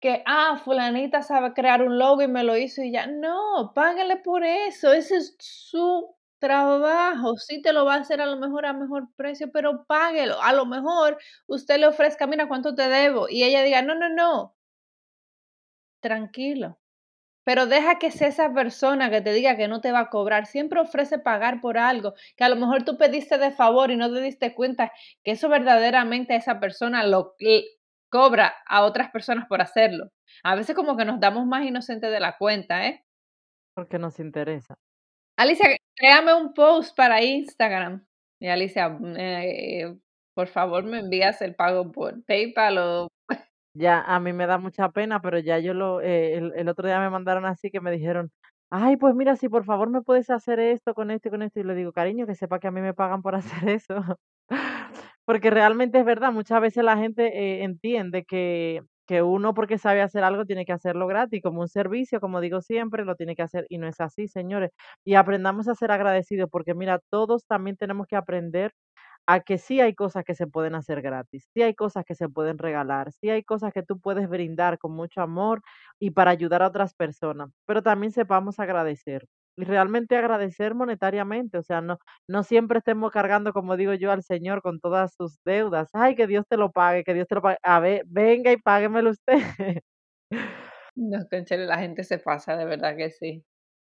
que, 0.00 0.22
ah, 0.26 0.60
fulanita 0.64 1.22
sabe 1.22 1.54
crear 1.54 1.82
un 1.82 1.98
logo 1.98 2.22
y 2.22 2.28
me 2.28 2.44
lo 2.44 2.56
hizo 2.56 2.82
y 2.82 2.92
ya? 2.92 3.06
No, 3.06 3.72
págale 3.74 4.18
por 4.18 4.44
eso, 4.44 4.92
ese 4.92 5.16
es 5.18 5.36
su 5.40 6.16
trabajo, 6.40 7.36
sí 7.38 7.62
te 7.62 7.72
lo 7.72 7.84
va 7.86 7.96
a 7.96 8.00
hacer 8.00 8.20
a 8.22 8.26
lo 8.26 8.38
mejor 8.38 8.66
a 8.66 8.72
mejor 8.74 9.08
precio, 9.16 9.52
pero 9.52 9.86
páguelo. 9.86 10.40
A 10.42 10.52
lo 10.54 10.66
mejor 10.66 11.18
usted 11.48 11.78
le 11.78 11.86
ofrezca, 11.88 12.26
mira 12.26 12.48
cuánto 12.48 12.74
te 12.74 12.88
debo, 12.88 13.28
y 13.30 13.44
ella 13.44 13.62
diga, 13.62 13.82
no, 13.82 13.94
no, 13.94 14.08
no, 14.10 14.56
tranquilo. 16.00 16.78
Pero 17.44 17.66
deja 17.66 17.98
que 17.98 18.10
sea 18.10 18.28
esa 18.28 18.52
persona 18.52 19.10
que 19.10 19.20
te 19.20 19.32
diga 19.32 19.56
que 19.56 19.68
no 19.68 19.80
te 19.80 19.92
va 19.92 20.00
a 20.00 20.10
cobrar. 20.10 20.46
Siempre 20.46 20.80
ofrece 20.80 21.18
pagar 21.18 21.60
por 21.60 21.78
algo 21.78 22.14
que 22.36 22.44
a 22.44 22.48
lo 22.48 22.56
mejor 22.56 22.84
tú 22.84 22.96
pediste 22.96 23.38
de 23.38 23.50
favor 23.52 23.90
y 23.90 23.96
no 23.96 24.12
te 24.12 24.20
diste 24.20 24.54
cuenta 24.54 24.92
que 25.22 25.32
eso 25.32 25.48
verdaderamente 25.48 26.34
esa 26.34 26.58
persona 26.60 27.06
lo 27.06 27.36
cobra 28.10 28.54
a 28.66 28.84
otras 28.84 29.10
personas 29.10 29.46
por 29.48 29.60
hacerlo. 29.60 30.10
A 30.42 30.54
veces 30.54 30.74
como 30.74 30.96
que 30.96 31.04
nos 31.04 31.20
damos 31.20 31.46
más 31.46 31.64
inocentes 31.64 32.10
de 32.10 32.20
la 32.20 32.36
cuenta, 32.38 32.86
¿eh? 32.86 33.04
Porque 33.74 33.98
nos 33.98 34.20
interesa. 34.20 34.76
Alicia, 35.36 35.76
créame 35.96 36.32
un 36.34 36.54
post 36.54 36.96
para 36.96 37.22
Instagram. 37.22 38.06
Y 38.40 38.48
Alicia, 38.48 38.88
mm, 38.88 39.16
eh, 39.16 39.98
Por 40.34 40.48
favor, 40.48 40.84
me 40.84 41.00
envías 41.00 41.40
el 41.42 41.54
pago 41.54 41.92
por 41.92 42.24
PayPal 42.24 42.78
o 42.78 43.08
Ya, 43.76 44.00
a 44.02 44.20
mí 44.20 44.32
me 44.32 44.46
da 44.46 44.58
mucha 44.58 44.88
pena, 44.90 45.20
pero 45.20 45.38
ya 45.40 45.58
yo 45.58 45.74
lo, 45.74 46.00
eh, 46.00 46.34
el, 46.36 46.52
el 46.54 46.68
otro 46.68 46.86
día 46.86 47.00
me 47.00 47.10
mandaron 47.10 47.44
así 47.44 47.70
que 47.72 47.80
me 47.80 47.90
dijeron, 47.90 48.30
ay, 48.70 48.96
pues 48.96 49.14
mira, 49.16 49.34
si 49.36 49.48
por 49.48 49.64
favor 49.64 49.90
me 49.90 50.02
puedes 50.02 50.30
hacer 50.30 50.60
esto 50.60 50.94
con 50.94 51.10
esto 51.10 51.28
y 51.28 51.30
con 51.32 51.42
esto, 51.42 51.58
y 51.60 51.64
le 51.64 51.74
digo, 51.74 51.92
cariño, 51.92 52.24
que 52.26 52.36
sepa 52.36 52.60
que 52.60 52.68
a 52.68 52.70
mí 52.70 52.80
me 52.80 52.94
pagan 52.94 53.22
por 53.22 53.34
hacer 53.64 53.68
eso. 53.68 53.96
Porque 55.24 55.50
realmente 55.50 55.98
es 55.98 56.04
verdad, 56.04 56.32
muchas 56.32 56.60
veces 56.60 56.84
la 56.84 56.96
gente 56.98 57.26
eh, 57.60 57.64
entiende 57.64 58.24
que, 58.24 58.82
que 59.06 59.22
uno 59.22 59.54
porque 59.54 59.78
sabe 59.78 60.02
hacer 60.02 60.22
algo 60.24 60.44
tiene 60.44 60.64
que 60.66 60.72
hacerlo 60.72 61.06
gratis, 61.06 61.42
como 61.42 61.60
un 61.62 61.68
servicio, 61.68 62.20
como 62.20 62.40
digo 62.40 62.60
siempre, 62.60 63.04
lo 63.04 63.16
tiene 63.16 63.34
que 63.36 63.42
hacer 63.42 63.66
y 63.70 63.78
no 63.78 63.86
es 63.88 64.00
así, 64.00 64.28
señores. 64.28 64.70
Y 65.04 65.14
aprendamos 65.14 65.68
a 65.68 65.74
ser 65.74 65.90
agradecidos, 65.92 66.48
porque 66.50 66.74
mira, 66.74 67.00
todos 67.10 67.46
también 67.46 67.76
tenemos 67.76 68.06
que 68.06 68.16
aprender 68.16 68.72
a 69.26 69.40
que 69.40 69.58
sí 69.58 69.80
hay 69.80 69.94
cosas 69.94 70.24
que 70.24 70.34
se 70.34 70.46
pueden 70.46 70.74
hacer 70.74 71.02
gratis, 71.02 71.48
sí 71.54 71.62
hay 71.62 71.74
cosas 71.74 72.04
que 72.04 72.14
se 72.14 72.28
pueden 72.28 72.58
regalar, 72.58 73.12
sí 73.12 73.30
hay 73.30 73.42
cosas 73.44 73.72
que 73.72 73.82
tú 73.82 74.00
puedes 74.00 74.28
brindar 74.28 74.78
con 74.78 74.92
mucho 74.92 75.20
amor 75.22 75.62
y 75.98 76.10
para 76.10 76.30
ayudar 76.32 76.62
a 76.62 76.68
otras 76.68 76.94
personas, 76.94 77.50
pero 77.66 77.82
también 77.82 78.12
sepamos 78.12 78.58
agradecer 78.60 79.26
y 79.56 79.64
realmente 79.64 80.16
agradecer 80.16 80.74
monetariamente, 80.74 81.58
o 81.58 81.62
sea, 81.62 81.80
no, 81.80 81.98
no 82.28 82.42
siempre 82.42 82.78
estemos 82.78 83.12
cargando, 83.12 83.52
como 83.52 83.76
digo 83.76 83.94
yo, 83.94 84.10
al 84.12 84.22
Señor 84.24 84.62
con 84.62 84.80
todas 84.80 85.14
sus 85.14 85.38
deudas. 85.44 85.90
Ay, 85.92 86.16
que 86.16 86.26
Dios 86.26 86.44
te 86.48 86.56
lo 86.56 86.72
pague, 86.72 87.04
que 87.04 87.14
Dios 87.14 87.28
te 87.28 87.36
lo 87.36 87.42
pague. 87.42 87.58
A 87.62 87.78
ver, 87.80 88.02
venga 88.06 88.50
y 88.52 88.56
páguemelo 88.56 89.10
usted. 89.10 89.34
no, 90.96 91.26
conchale, 91.28 91.66
la 91.66 91.78
gente 91.78 92.04
se 92.04 92.18
pasa, 92.18 92.56
de 92.56 92.64
verdad 92.64 92.96
que 92.96 93.10
sí. 93.10 93.44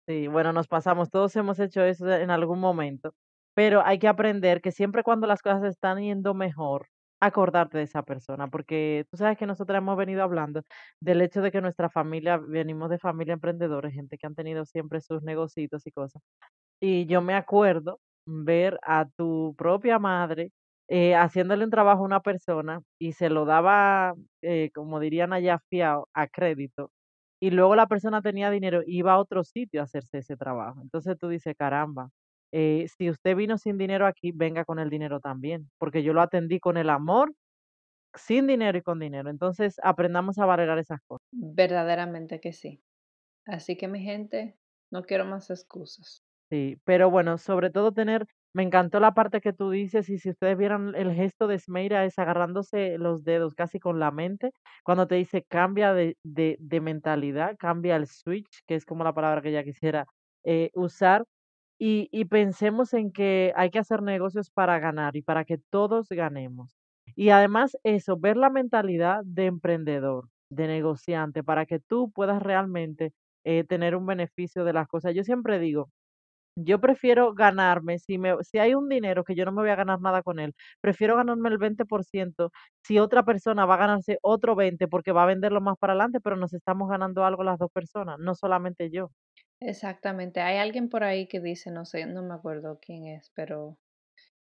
Sí, 0.08 0.28
bueno, 0.28 0.54
nos 0.54 0.68
pasamos, 0.70 1.10
todos 1.10 1.36
hemos 1.36 1.60
hecho 1.60 1.84
eso 1.84 2.10
en 2.10 2.30
algún 2.32 2.60
momento, 2.60 3.14
pero 3.58 3.84
hay 3.86 3.98
que 3.98 4.08
aprender 4.08 4.62
que 4.62 4.72
siempre 4.72 5.02
cuando 5.04 5.26
las 5.26 5.42
cosas 5.42 5.64
están 5.64 6.00
yendo 6.00 6.36
mejor, 6.36 6.88
acordarte 7.20 7.80
de 7.80 7.86
esa 7.86 8.04
persona, 8.04 8.48
porque 8.50 9.06
tú 9.10 9.18
sabes 9.18 9.36
que 9.38 9.48
nosotros 9.48 9.80
hemos 9.80 9.98
venido 9.98 10.22
hablando 10.22 10.62
del 11.02 11.22
hecho 11.24 11.42
de 11.42 11.52
que 11.52 11.60
nuestra 11.62 11.90
familia, 11.90 12.38
venimos 12.38 12.92
de 12.92 13.00
familia 13.00 13.34
emprendedores, 13.34 13.96
gente 13.96 14.18
que 14.20 14.28
han 14.28 14.36
tenido 14.36 14.64
siempre 14.66 15.02
sus 15.02 15.24
negocios 15.24 15.88
y 15.88 15.92
cosas. 15.92 16.22
Y 16.82 17.08
yo 17.08 17.22
me 17.24 17.34
acuerdo 17.36 18.00
ver 18.28 18.80
a 18.84 19.08
tu 19.18 19.56
propia 19.58 19.98
madre 20.00 20.52
eh, 20.90 21.16
haciéndole 21.16 21.64
un 21.66 21.72
trabajo 21.72 22.04
a 22.04 22.06
una 22.06 22.22
persona 22.22 22.82
y 23.00 23.14
se 23.14 23.30
lo 23.30 23.46
daba, 23.46 24.14
eh, 24.44 24.70
como 24.76 25.00
dirían 25.00 25.34
allá, 25.34 25.60
fiado, 25.70 26.08
a 26.14 26.28
crédito 26.28 26.92
y 27.42 27.52
luego 27.52 27.76
la 27.76 27.88
persona 27.88 28.22
tenía 28.22 28.50
dinero, 28.52 28.82
iba 28.86 29.14
a 29.14 29.20
otro 29.20 29.44
sitio 29.44 29.82
a 29.82 29.84
hacerse 29.86 30.20
ese 30.20 30.38
trabajo. 30.38 30.82
Entonces 30.82 31.18
tú 31.20 31.30
dices, 31.30 31.56
caramba, 31.58 32.10
eh, 32.52 32.88
si 32.98 33.10
usted 33.10 33.36
vino 33.36 33.58
sin 33.58 33.78
dinero 33.78 34.06
aquí, 34.06 34.32
venga 34.34 34.66
con 34.66 34.80
el 34.80 34.90
dinero 34.90 35.20
también, 35.20 35.70
porque 35.78 36.04
yo 36.04 36.14
lo 36.14 36.22
atendí 36.22 36.60
con 36.60 36.78
el 36.78 36.90
amor, 36.90 37.34
sin 38.16 38.48
dinero 38.48 38.78
y 38.78 38.82
con 38.82 39.00
dinero. 39.00 39.30
Entonces 39.30 39.76
aprendamos 39.84 40.38
a 40.40 40.46
valorar 40.46 40.80
esas 40.80 41.00
cosas. 41.08 41.28
Verdaderamente 41.32 42.42
que 42.42 42.52
sí. 42.52 42.84
Así 43.46 43.78
que 43.78 43.88
mi 43.88 44.02
gente, 44.02 44.60
no 44.92 45.04
quiero 45.04 45.26
más 45.26 45.50
excusas. 45.50 46.24
Sí, 46.50 46.78
pero 46.86 47.10
bueno, 47.12 47.38
sobre 47.38 47.70
todo 47.70 47.92
tener, 47.92 48.26
me 48.54 48.64
encantó 48.64 49.02
la 49.02 49.14
parte 49.14 49.42
que 49.42 49.52
tú 49.52 49.70
dices, 49.70 50.08
y 50.10 50.18
si 50.18 50.30
ustedes 50.30 50.58
vieran 50.58 50.96
el 50.96 51.14
gesto 51.14 51.48
de 51.48 51.56
Esmeira 51.56 52.06
es 52.06 52.18
agarrándose 52.18 52.98
los 52.98 53.26
dedos 53.26 53.54
casi 53.54 53.80
con 53.80 54.00
la 54.00 54.12
mente, 54.12 54.52
cuando 54.84 55.08
te 55.08 55.16
dice 55.16 55.44
cambia 55.44 55.94
de, 55.94 56.18
de, 56.24 56.56
de 56.60 56.80
mentalidad, 56.82 57.58
cambia 57.60 57.98
el 57.98 58.08
switch, 58.08 58.62
que 58.66 58.76
es 58.76 58.86
como 58.86 59.04
la 59.04 59.14
palabra 59.14 59.42
que 59.42 59.50
ella 59.50 59.64
quisiera 59.66 60.06
eh, 60.46 60.72
usar, 60.74 61.26
y, 61.80 62.10
y 62.12 62.26
pensemos 62.26 62.94
en 62.94 63.12
que 63.12 63.54
hay 63.56 63.70
que 63.70 63.80
hacer 63.80 64.02
negocios 64.02 64.50
para 64.50 64.80
ganar 64.80 65.16
y 65.16 65.22
para 65.22 65.46
que 65.46 65.58
todos 65.70 66.10
ganemos. 66.10 66.76
Y 67.16 67.30
además 67.30 67.78
eso, 67.84 68.18
ver 68.18 68.38
la 68.38 68.50
mentalidad 68.50 69.22
de 69.26 69.46
emprendedor, 69.46 70.30
de 70.50 70.68
negociante, 70.68 71.44
para 71.44 71.66
que 71.66 71.80
tú 71.80 72.12
puedas 72.12 72.42
realmente 72.42 73.14
eh, 73.44 73.64
tener 73.64 73.96
un 73.96 74.06
beneficio 74.06 74.64
de 74.66 74.74
las 74.74 74.88
cosas. 74.88 75.14
Yo 75.16 75.24
siempre 75.24 75.60
digo, 75.60 75.90
yo 76.56 76.80
prefiero 76.82 77.34
ganarme, 77.36 78.00
si 78.00 78.18
me 78.18 78.36
si 78.44 78.58
hay 78.60 78.74
un 78.76 78.90
dinero 78.90 79.24
que 79.24 79.36
yo 79.36 79.46
no 79.46 79.52
me 79.52 79.62
voy 79.62 79.70
a 79.70 79.76
ganar 79.76 80.02
nada 80.02 80.24
con 80.24 80.40
él, 80.40 80.54
prefiero 80.82 81.16
ganarme 81.16 81.50
el 81.50 81.60
20% 81.60 82.52
si 82.84 82.98
otra 83.00 83.24
persona 83.24 83.66
va 83.66 83.76
a 83.76 83.78
ganarse 83.78 84.18
otro 84.24 84.56
20 84.56 84.88
porque 84.88 85.12
va 85.12 85.24
a 85.24 85.26
venderlo 85.28 85.62
más 85.62 85.78
para 85.78 85.94
adelante, 85.94 86.20
pero 86.22 86.36
nos 86.36 86.54
estamos 86.54 86.90
ganando 86.90 87.26
algo 87.26 87.44
las 87.44 87.60
dos 87.60 87.72
personas, 87.72 88.18
no 88.20 88.34
solamente 88.36 88.90
yo. 88.92 89.12
Exactamente. 89.62 90.40
Hay 90.42 90.58
alguien 90.58 90.90
por 90.90 91.04
ahí 91.04 91.28
que 91.28 91.40
dice, 91.40 91.72
no 91.72 91.86
sé, 91.86 92.06
no 92.06 92.22
me 92.24 92.34
acuerdo 92.36 92.80
quién 92.80 93.08
es, 93.08 93.32
pero 93.36 93.80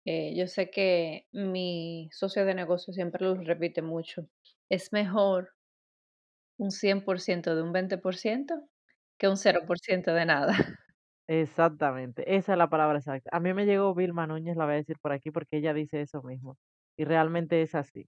eh, 0.06 0.36
yo 0.36 0.48
sé 0.48 0.72
que 0.72 1.28
mi 1.34 2.10
socio 2.14 2.46
de 2.46 2.56
negocio 2.56 2.94
siempre 2.94 3.26
lo 3.26 3.36
repite 3.36 3.82
mucho. 3.84 4.28
Es 4.70 4.94
mejor 4.94 5.54
un 6.58 6.72
100% 6.72 7.56
de 7.56 7.62
un 7.62 7.72
20% 7.74 8.68
que 9.18 9.28
un 9.28 9.38
0% 9.38 10.14
de 10.14 10.26
nada. 10.26 10.54
Exactamente, 11.28 12.36
esa 12.36 12.54
es 12.54 12.58
la 12.58 12.70
palabra 12.70 12.98
exacta. 12.98 13.30
A 13.34 13.40
mí 13.40 13.54
me 13.54 13.66
llegó 13.66 13.94
Vilma 13.96 14.28
Núñez, 14.28 14.58
la 14.58 14.66
voy 14.66 14.74
a 14.74 14.78
decir 14.78 14.98
por 15.00 15.12
aquí 15.14 15.32
porque 15.32 15.58
ella 15.58 15.74
dice 15.74 16.02
eso 16.02 16.22
mismo 16.24 16.58
y 16.98 17.06
realmente 17.06 17.62
es 17.62 17.76
así. 17.76 18.08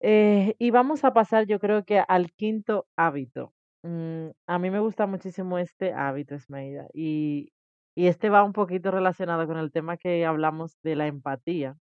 Eh, 0.00 0.56
y 0.58 0.70
vamos 0.72 1.04
a 1.04 1.14
pasar, 1.14 1.46
yo 1.46 1.60
creo 1.60 1.84
que 1.84 2.00
al 2.06 2.32
quinto 2.32 2.88
hábito. 2.96 3.52
Mm, 3.86 4.30
a 4.48 4.58
mí 4.58 4.70
me 4.70 4.80
gusta 4.80 5.06
muchísimo 5.06 5.58
este 5.58 5.92
hábito, 5.92 6.34
Esmeida, 6.34 6.88
y, 6.92 7.52
y 7.94 8.08
este 8.08 8.30
va 8.30 8.42
un 8.42 8.52
poquito 8.52 8.90
relacionado 8.90 9.46
con 9.46 9.58
el 9.58 9.70
tema 9.70 9.96
que 9.96 10.26
hablamos 10.26 10.76
de 10.82 10.96
la 10.96 11.06
empatía, 11.06 11.76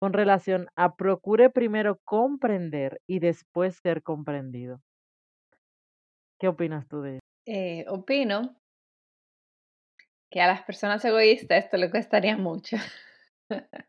con 0.00 0.14
relación 0.14 0.68
a 0.74 0.96
procure 0.96 1.50
primero 1.50 1.98
comprender 2.04 2.98
y 3.06 3.18
después 3.18 3.78
ser 3.82 4.02
comprendido. 4.02 4.80
¿Qué 6.40 6.48
opinas 6.48 6.88
tú 6.88 7.02
de 7.02 7.16
eso? 7.16 7.20
Eh, 7.44 7.84
opino 7.88 8.56
que 10.30 10.40
a 10.40 10.46
las 10.46 10.62
personas 10.62 11.04
egoístas 11.04 11.64
esto 11.64 11.76
le 11.76 11.90
costaría 11.90 12.38
mucho. 12.38 12.78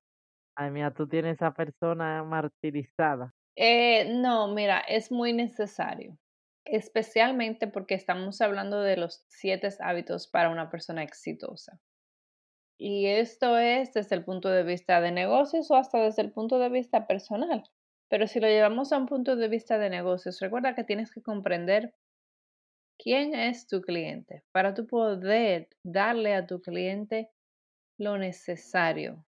Ay, 0.58 0.72
mira, 0.72 0.92
tú 0.92 1.08
tienes 1.08 1.36
esa 1.36 1.54
persona 1.54 2.22
martirizada. 2.24 3.34
Eh, 3.56 4.14
no, 4.14 4.50
mira, 4.54 4.80
es 4.82 5.10
muy 5.10 5.32
necesario, 5.32 6.18
especialmente 6.66 7.68
porque 7.68 7.96
estamos 7.96 8.42
hablando 8.42 8.82
de 8.82 8.98
los 8.98 9.24
siete 9.30 9.70
hábitos 9.80 10.28
para 10.28 10.50
una 10.50 10.70
persona 10.70 11.04
exitosa. 11.04 11.80
Y 12.78 13.08
esto 13.08 13.58
es 13.58 13.94
desde 13.94 14.16
el 14.16 14.26
punto 14.26 14.50
de 14.50 14.64
vista 14.64 15.00
de 15.00 15.12
negocios 15.12 15.72
o 15.72 15.76
hasta 15.76 16.00
desde 16.00 16.24
el 16.24 16.32
punto 16.32 16.60
de 16.60 16.70
vista 16.70 17.08
personal. 17.08 17.64
Pero 18.10 18.28
si 18.28 18.40
lo 18.40 18.48
llevamos 18.48 18.92
a 18.92 18.98
un 18.98 19.06
punto 19.06 19.36
de 19.36 19.48
vista 19.48 19.78
de 19.78 19.90
negocios, 19.90 20.40
recuerda 20.40 20.76
que 20.76 20.84
tienes 20.84 21.12
que 21.12 21.22
comprender 21.22 21.94
quién 22.98 23.34
es 23.34 23.68
tu 23.68 23.82
cliente 23.82 24.44
para 24.52 24.74
tú 24.74 24.88
poder 24.88 25.70
darle 25.84 26.36
a 26.36 26.46
tu 26.46 26.62
cliente 26.62 27.32
lo 27.98 28.18
necesario 28.18 29.26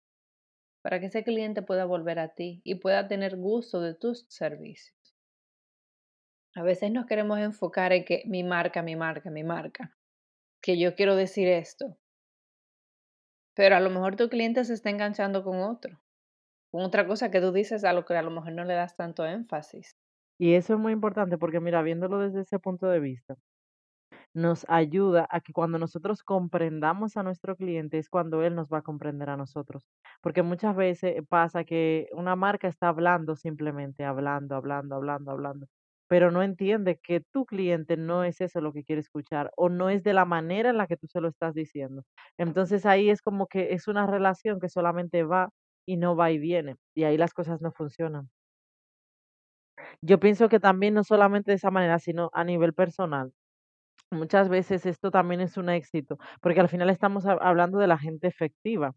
para 0.84 1.00
que 1.00 1.06
ese 1.06 1.24
cliente 1.24 1.62
pueda 1.62 1.86
volver 1.86 2.18
a 2.18 2.34
ti 2.34 2.60
y 2.62 2.74
pueda 2.74 3.08
tener 3.08 3.38
gusto 3.38 3.80
de 3.80 3.94
tus 3.94 4.26
servicios. 4.28 4.93
A 6.56 6.62
veces 6.62 6.92
nos 6.92 7.06
queremos 7.06 7.38
enfocar 7.40 7.92
en 7.92 8.04
que 8.04 8.22
mi 8.26 8.44
marca, 8.44 8.82
mi 8.82 8.94
marca, 8.94 9.28
mi 9.30 9.42
marca, 9.42 9.96
que 10.62 10.78
yo 10.78 10.94
quiero 10.94 11.16
decir 11.16 11.48
esto, 11.48 11.98
pero 13.54 13.76
a 13.76 13.80
lo 13.80 13.90
mejor 13.90 14.16
tu 14.16 14.28
cliente 14.28 14.64
se 14.64 14.74
está 14.74 14.90
enganchando 14.90 15.42
con 15.42 15.60
otro, 15.60 16.00
con 16.70 16.82
otra 16.82 17.06
cosa 17.06 17.30
que 17.30 17.40
tú 17.40 17.52
dices 17.52 17.84
a 17.84 17.92
lo 17.92 18.04
que 18.04 18.16
a 18.16 18.22
lo 18.22 18.30
mejor 18.30 18.52
no 18.52 18.64
le 18.64 18.74
das 18.74 18.96
tanto 18.96 19.26
énfasis. 19.26 19.96
Y 20.38 20.54
eso 20.54 20.74
es 20.74 20.80
muy 20.80 20.92
importante 20.92 21.38
porque, 21.38 21.60
mira, 21.60 21.82
viéndolo 21.82 22.18
desde 22.18 22.42
ese 22.42 22.58
punto 22.58 22.86
de 22.86 23.00
vista, 23.00 23.36
nos 24.34 24.66
ayuda 24.68 25.26
a 25.30 25.40
que 25.40 25.52
cuando 25.52 25.78
nosotros 25.78 26.22
comprendamos 26.22 27.16
a 27.16 27.22
nuestro 27.22 27.56
cliente 27.56 27.98
es 27.98 28.08
cuando 28.08 28.42
él 28.42 28.54
nos 28.54 28.68
va 28.68 28.78
a 28.78 28.82
comprender 28.82 29.30
a 29.30 29.36
nosotros. 29.36 29.86
Porque 30.20 30.42
muchas 30.42 30.74
veces 30.76 31.22
pasa 31.28 31.64
que 31.64 32.08
una 32.12 32.36
marca 32.36 32.68
está 32.68 32.88
hablando 32.88 33.36
simplemente, 33.36 34.04
hablando, 34.04 34.56
hablando, 34.56 34.96
hablando, 34.96 35.30
hablando, 35.30 35.66
pero 36.14 36.30
no 36.30 36.42
entiende 36.44 36.98
que 37.02 37.20
tu 37.20 37.44
cliente 37.44 37.96
no 37.96 38.22
es 38.24 38.40
eso 38.40 38.60
lo 38.60 38.72
que 38.72 38.84
quiere 38.84 39.00
escuchar 39.00 39.50
o 39.56 39.68
no 39.68 39.90
es 39.90 40.04
de 40.04 40.12
la 40.14 40.24
manera 40.24 40.70
en 40.70 40.76
la 40.78 40.86
que 40.86 40.96
tú 40.96 41.08
se 41.08 41.20
lo 41.20 41.26
estás 41.28 41.54
diciendo. 41.54 42.04
Entonces 42.38 42.86
ahí 42.86 43.10
es 43.10 43.20
como 43.22 43.48
que 43.48 43.72
es 43.74 43.88
una 43.88 44.06
relación 44.06 44.60
que 44.60 44.68
solamente 44.68 45.24
va 45.24 45.50
y 45.86 45.96
no 45.96 46.14
va 46.16 46.30
y 46.30 46.38
viene 46.38 46.76
y 46.94 47.02
ahí 47.04 47.16
las 47.18 47.34
cosas 47.34 47.60
no 47.60 47.72
funcionan. 47.72 48.30
Yo 50.02 50.20
pienso 50.20 50.48
que 50.48 50.60
también 50.60 50.94
no 50.94 51.02
solamente 51.04 51.50
de 51.50 51.56
esa 51.56 51.70
manera, 51.70 51.98
sino 51.98 52.30
a 52.32 52.44
nivel 52.44 52.74
personal. 52.74 53.32
Muchas 54.10 54.48
veces 54.50 54.86
esto 54.86 55.10
también 55.12 55.40
es 55.42 55.56
un 55.58 55.68
éxito, 55.70 56.18
porque 56.42 56.60
al 56.60 56.68
final 56.70 56.90
estamos 56.90 57.26
hab- 57.26 57.38
hablando 57.42 57.78
de 57.78 57.88
la 57.88 57.98
gente 57.98 58.28
efectiva 58.28 58.94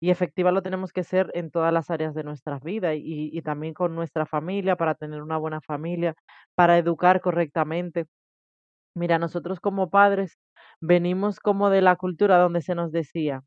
y 0.00 0.10
efectiva 0.10 0.52
lo 0.52 0.62
tenemos 0.62 0.92
que 0.92 1.04
ser 1.04 1.30
en 1.34 1.50
todas 1.50 1.72
las 1.72 1.90
áreas 1.90 2.14
de 2.14 2.24
nuestras 2.24 2.62
vidas 2.62 2.94
y, 2.96 3.30
y 3.32 3.42
también 3.42 3.74
con 3.74 3.94
nuestra 3.94 4.26
familia 4.26 4.76
para 4.76 4.94
tener 4.94 5.22
una 5.22 5.36
buena 5.38 5.60
familia, 5.60 6.14
para 6.54 6.78
educar 6.78 7.20
correctamente. 7.20 8.06
Mira, 8.94 9.18
nosotros 9.18 9.60
como 9.60 9.90
padres 9.90 10.38
venimos 10.80 11.40
como 11.40 11.70
de 11.70 11.82
la 11.82 11.96
cultura 11.96 12.38
donde 12.38 12.62
se 12.62 12.74
nos 12.74 12.92
decía, 12.92 13.42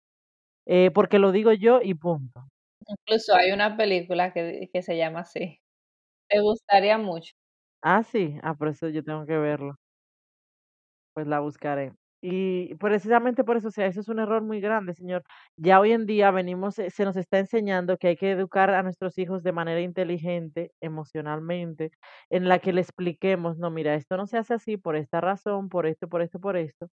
eh, 0.68 0.92
porque 0.94 1.20
lo 1.20 1.32
digo 1.34 1.54
yo 1.54 1.82
y 1.84 1.96
punto. 1.96 2.46
Incluso 2.88 3.36
hay 3.36 3.52
una 3.52 3.76
película 3.78 4.34
que 4.34 4.70
que 4.72 4.82
se 4.84 4.98
llama 4.98 5.22
así. 5.22 5.60
Te 6.30 6.42
gustaría 6.42 6.98
mucho. 7.00 7.34
Ah, 7.84 8.02
sí, 8.04 8.38
ah, 8.44 8.56
por 8.56 8.68
eso 8.70 8.90
yo 8.90 9.04
tengo 9.04 9.26
que 9.28 9.38
verlo. 9.38 9.78
Pues 11.14 11.26
la 11.28 11.40
buscaré. 11.40 11.94
Y 12.24 12.76
precisamente 12.76 13.44
por 13.44 13.58
eso, 13.58 13.70
o 13.70 13.72
sea, 13.72 13.88
eso 13.88 14.00
es 14.02 14.08
un 14.08 14.20
error 14.20 14.44
muy 14.44 14.62
grande, 14.62 14.94
señor. 14.94 15.24
Ya 15.58 15.80
hoy 15.80 15.92
en 15.92 16.06
día 16.06 16.30
venimos, 16.32 16.78
eh, 16.80 16.92
se 16.92 17.04
nos 17.04 17.18
está 17.18 17.40
enseñando 17.40 17.98
que 17.98 18.10
hay 18.10 18.16
que 18.18 18.32
educar 18.32 18.70
a 18.70 18.84
nuestros 18.84 19.18
hijos 19.18 19.42
de 19.44 19.52
manera 19.52 19.82
inteligente, 19.82 20.72
emocionalmente, 20.82 21.90
en 22.30 22.48
la 22.48 22.60
que 22.60 22.74
le 22.74 22.82
expliquemos, 22.82 23.58
no, 23.58 23.72
mira, 23.72 23.96
esto 23.96 24.18
no 24.18 24.28
se 24.28 24.38
hace 24.38 24.54
así 24.54 24.78
por 24.78 24.96
esta 24.96 25.20
razón, 25.20 25.68
por 25.70 25.88
esto, 25.88 26.08
por 26.10 26.22
esto, 26.22 26.40
por 26.40 26.58
esto. 26.58 26.90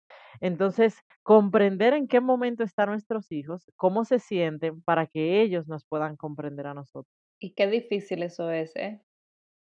Entonces, 0.42 0.98
comprender 1.24 1.94
en 1.94 2.08
qué 2.08 2.20
momento 2.20 2.64
están 2.64 2.90
nuestros 2.90 3.32
hijos, 3.32 3.72
cómo 3.78 4.04
se 4.06 4.20
sienten 4.20 4.82
para 4.84 5.08
que 5.08 5.42
ellos 5.42 5.68
nos 5.70 5.86
puedan 5.86 6.18
comprender 6.18 6.68
a 6.68 6.74
nosotros. 6.74 7.08
Y 7.40 7.54
qué 7.54 7.68
difícil 7.68 8.24
eso 8.24 8.50
es, 8.50 8.76
¿eh? 8.76 9.04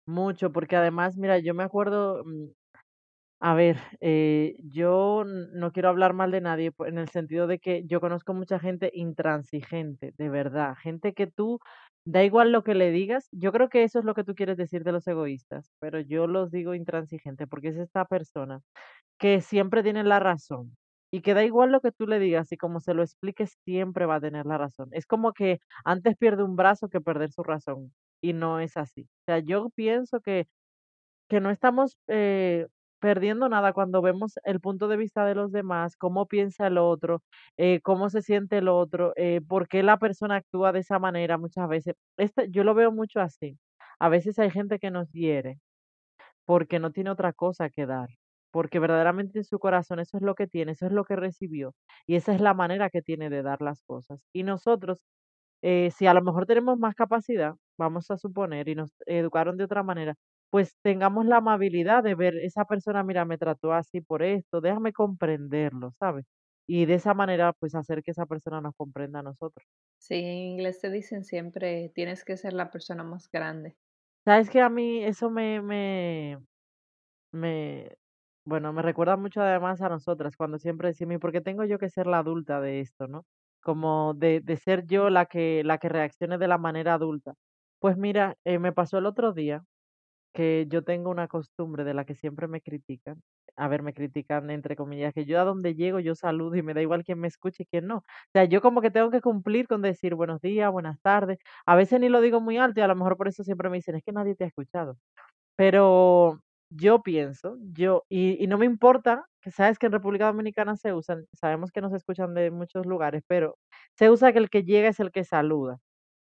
Mucho, 0.06 0.50
porque 0.52 0.74
además, 0.76 1.16
mira, 1.18 1.38
yo 1.38 1.52
me 1.54 1.62
acuerdo, 1.64 2.24
mm, 2.24 2.46
A 3.40 3.54
ver, 3.54 3.76
eh, 4.00 4.56
yo 4.64 5.22
no 5.24 5.70
quiero 5.70 5.88
hablar 5.90 6.12
mal 6.12 6.32
de 6.32 6.40
nadie 6.40 6.72
en 6.80 6.98
el 6.98 7.08
sentido 7.08 7.46
de 7.46 7.60
que 7.60 7.84
yo 7.86 8.00
conozco 8.00 8.34
mucha 8.34 8.58
gente 8.58 8.90
intransigente, 8.92 10.12
de 10.18 10.28
verdad, 10.28 10.74
gente 10.82 11.12
que 11.14 11.28
tú, 11.28 11.60
da 12.04 12.24
igual 12.24 12.50
lo 12.50 12.64
que 12.64 12.74
le 12.74 12.90
digas, 12.90 13.28
yo 13.30 13.52
creo 13.52 13.68
que 13.68 13.84
eso 13.84 14.00
es 14.00 14.04
lo 14.04 14.14
que 14.14 14.24
tú 14.24 14.34
quieres 14.34 14.56
decir 14.56 14.82
de 14.82 14.90
los 14.90 15.06
egoístas, 15.06 15.70
pero 15.78 16.00
yo 16.00 16.26
los 16.26 16.50
digo 16.50 16.74
intransigente 16.74 17.46
porque 17.46 17.68
es 17.68 17.76
esta 17.76 18.06
persona 18.06 18.60
que 19.18 19.40
siempre 19.42 19.82
tiene 19.84 20.04
la 20.04 20.20
razón 20.20 20.76
y 21.12 21.22
que 21.22 21.34
da 21.34 21.44
igual 21.44 21.72
lo 21.72 21.80
que 21.82 21.92
tú 21.92 22.06
le 22.08 22.18
digas 22.20 22.52
y 22.52 22.56
como 22.58 22.80
se 22.80 22.94
lo 22.94 23.02
expliques, 23.04 23.58
siempre 23.64 24.06
va 24.06 24.16
a 24.16 24.20
tener 24.20 24.46
la 24.46 24.58
razón. 24.58 24.88
Es 24.92 25.06
como 25.06 25.32
que 25.34 25.60
antes 25.84 26.16
pierde 26.16 26.44
un 26.44 26.56
brazo 26.56 26.88
que 26.88 27.00
perder 27.02 27.32
su 27.32 27.42
razón 27.44 27.92
y 28.22 28.32
no 28.34 28.60
es 28.60 28.76
así. 28.78 29.02
O 29.02 29.24
sea, 29.26 29.38
yo 29.40 29.70
pienso 29.76 30.20
que 30.20 30.46
que 31.28 31.40
no 31.40 31.50
estamos, 31.50 31.98
eh, 32.08 32.66
perdiendo 33.00 33.48
nada 33.48 33.72
cuando 33.72 34.02
vemos 34.02 34.34
el 34.44 34.60
punto 34.60 34.88
de 34.88 34.96
vista 34.96 35.24
de 35.26 35.34
los 35.34 35.52
demás, 35.52 35.96
cómo 35.96 36.26
piensa 36.26 36.66
el 36.66 36.78
otro, 36.78 37.22
eh, 37.56 37.80
cómo 37.82 38.10
se 38.10 38.22
siente 38.22 38.58
el 38.58 38.68
otro, 38.68 39.12
eh, 39.16 39.40
por 39.46 39.68
qué 39.68 39.82
la 39.82 39.98
persona 39.98 40.36
actúa 40.36 40.72
de 40.72 40.80
esa 40.80 40.98
manera 40.98 41.38
muchas 41.38 41.68
veces. 41.68 41.94
Este, 42.16 42.48
yo 42.50 42.64
lo 42.64 42.74
veo 42.74 42.92
mucho 42.92 43.20
así. 43.20 43.58
A 43.98 44.08
veces 44.08 44.38
hay 44.38 44.50
gente 44.50 44.78
que 44.78 44.90
nos 44.90 45.10
hiere 45.12 45.58
porque 46.46 46.78
no 46.78 46.92
tiene 46.92 47.10
otra 47.10 47.32
cosa 47.32 47.70
que 47.70 47.86
dar, 47.86 48.08
porque 48.50 48.78
verdaderamente 48.78 49.38
en 49.40 49.44
su 49.44 49.58
corazón 49.58 50.00
eso 50.00 50.16
es 50.16 50.22
lo 50.22 50.34
que 50.34 50.46
tiene, 50.46 50.72
eso 50.72 50.86
es 50.86 50.92
lo 50.92 51.04
que 51.04 51.16
recibió 51.16 51.74
y 52.06 52.16
esa 52.16 52.34
es 52.34 52.40
la 52.40 52.54
manera 52.54 52.90
que 52.90 53.02
tiene 53.02 53.30
de 53.30 53.42
dar 53.42 53.60
las 53.62 53.82
cosas. 53.82 54.20
Y 54.32 54.42
nosotros 54.44 55.02
eh, 55.62 55.90
si 55.96 56.06
a 56.06 56.14
lo 56.14 56.22
mejor 56.22 56.46
tenemos 56.46 56.78
más 56.78 56.94
capacidad, 56.94 57.54
vamos 57.78 58.10
a 58.10 58.18
suponer, 58.18 58.68
y 58.68 58.74
nos 58.76 58.94
educaron 59.06 59.56
de 59.56 59.64
otra 59.64 59.82
manera, 59.82 60.14
pues 60.50 60.76
tengamos 60.82 61.26
la 61.26 61.38
amabilidad 61.38 62.02
de 62.04 62.14
ver, 62.14 62.36
esa 62.38 62.64
persona, 62.64 63.02
mira, 63.04 63.24
me 63.24 63.38
trató 63.38 63.72
así 63.72 64.00
por 64.00 64.22
esto, 64.22 64.60
déjame 64.60 64.92
comprenderlo, 64.92 65.92
¿sabes? 65.98 66.26
Y 66.66 66.86
de 66.86 66.94
esa 66.94 67.14
manera, 67.14 67.52
pues 67.58 67.74
hacer 67.74 68.02
que 68.02 68.12
esa 68.12 68.26
persona 68.26 68.60
nos 68.60 68.74
comprenda 68.76 69.20
a 69.20 69.22
nosotros. 69.22 69.66
Sí, 69.96 70.14
en 70.16 70.24
inglés 70.38 70.80
te 70.80 70.90
dicen 70.90 71.22
siempre, 71.24 71.90
tienes 71.94 72.24
que 72.24 72.36
ser 72.36 72.52
la 72.52 72.72
persona 72.72 73.04
más 73.04 73.30
grande. 73.30 73.76
¿Sabes 74.24 74.50
que 74.50 74.60
A 74.60 74.68
mí 74.68 75.02
eso 75.04 75.30
me, 75.30 75.60
me, 75.62 76.38
me, 77.32 77.96
bueno, 78.44 78.72
me 78.72 78.82
recuerda 78.82 79.16
mucho 79.16 79.42
además 79.42 79.82
a 79.82 79.88
nosotras, 79.90 80.36
cuando 80.36 80.58
siempre 80.58 80.88
decimos, 80.90 81.16
¿y 81.16 81.18
por 81.18 81.32
qué 81.32 81.40
tengo 81.42 81.64
yo 81.64 81.78
que 81.78 81.90
ser 81.90 82.06
la 82.06 82.18
adulta 82.20 82.60
de 82.60 82.80
esto, 82.80 83.08
no? 83.08 83.26
Como 83.62 84.14
de, 84.14 84.40
de 84.42 84.56
ser 84.56 84.86
yo 84.86 85.10
la 85.10 85.26
que, 85.26 85.62
la 85.64 85.78
que 85.78 85.88
reaccione 85.90 86.38
de 86.38 86.48
la 86.48 86.58
manera 86.58 86.94
adulta. 86.94 87.34
Pues 87.80 87.96
mira, 87.98 88.36
eh, 88.44 88.58
me 88.60 88.72
pasó 88.72 88.98
el 88.98 89.06
otro 89.06 89.32
día 89.34 89.64
que 90.38 90.66
yo 90.70 90.84
tengo 90.84 91.10
una 91.10 91.28
costumbre 91.28 91.84
de 91.84 91.94
la 91.94 92.04
que 92.06 92.14
siempre 92.14 92.48
me 92.48 92.60
critican. 92.62 93.20
A 93.56 93.68
ver, 93.68 93.82
me 93.82 93.92
critican 93.94 94.50
entre 94.50 94.76
comillas, 94.76 95.12
que 95.14 95.24
yo 95.26 95.40
a 95.40 95.44
donde 95.44 95.74
llego 95.74 95.98
yo 96.00 96.14
saludo 96.14 96.56
y 96.56 96.62
me 96.62 96.74
da 96.74 96.82
igual 96.82 97.04
quién 97.04 97.18
me 97.20 97.28
escuche 97.28 97.64
y 97.64 97.66
quién 97.66 97.86
no. 97.88 97.98
O 97.98 98.04
sea, 98.32 98.44
yo 98.44 98.60
como 98.62 98.80
que 98.82 98.90
tengo 98.92 99.10
que 99.10 99.20
cumplir 99.20 99.66
con 99.68 99.82
decir 99.82 100.14
buenos 100.14 100.40
días, 100.40 100.70
buenas 100.72 101.00
tardes. 101.02 101.38
A 101.66 101.74
veces 101.76 102.00
ni 102.00 102.08
lo 102.08 102.20
digo 102.20 102.40
muy 102.40 102.58
alto 102.58 102.80
y 102.80 102.82
a 102.84 102.88
lo 102.88 102.96
mejor 102.96 103.16
por 103.16 103.28
eso 103.28 103.44
siempre 103.44 103.68
me 103.70 103.78
dicen, 103.78 103.96
es 103.96 104.04
que 104.04 104.12
nadie 104.12 104.36
te 104.36 104.44
ha 104.44 104.46
escuchado. 104.48 104.96
Pero 105.56 106.40
yo 106.70 107.02
pienso, 107.02 107.56
yo, 107.72 108.04
y, 108.08 108.42
y 108.42 108.46
no 108.46 108.58
me 108.58 108.66
importa, 108.66 109.24
que 109.42 109.50
sabes 109.50 109.78
que 109.78 109.86
en 109.86 109.92
República 109.92 110.26
Dominicana 110.26 110.76
se 110.76 110.92
usan, 110.92 111.26
sabemos 111.34 111.72
que 111.72 111.80
nos 111.80 111.92
escuchan 111.94 112.34
de 112.34 112.50
muchos 112.50 112.86
lugares, 112.86 113.22
pero 113.26 113.56
se 113.96 114.10
usa 114.10 114.32
que 114.32 114.38
el 114.38 114.50
que 114.50 114.64
llega 114.64 114.88
es 114.88 115.00
el 115.00 115.10
que 115.12 115.24
saluda. 115.24 115.78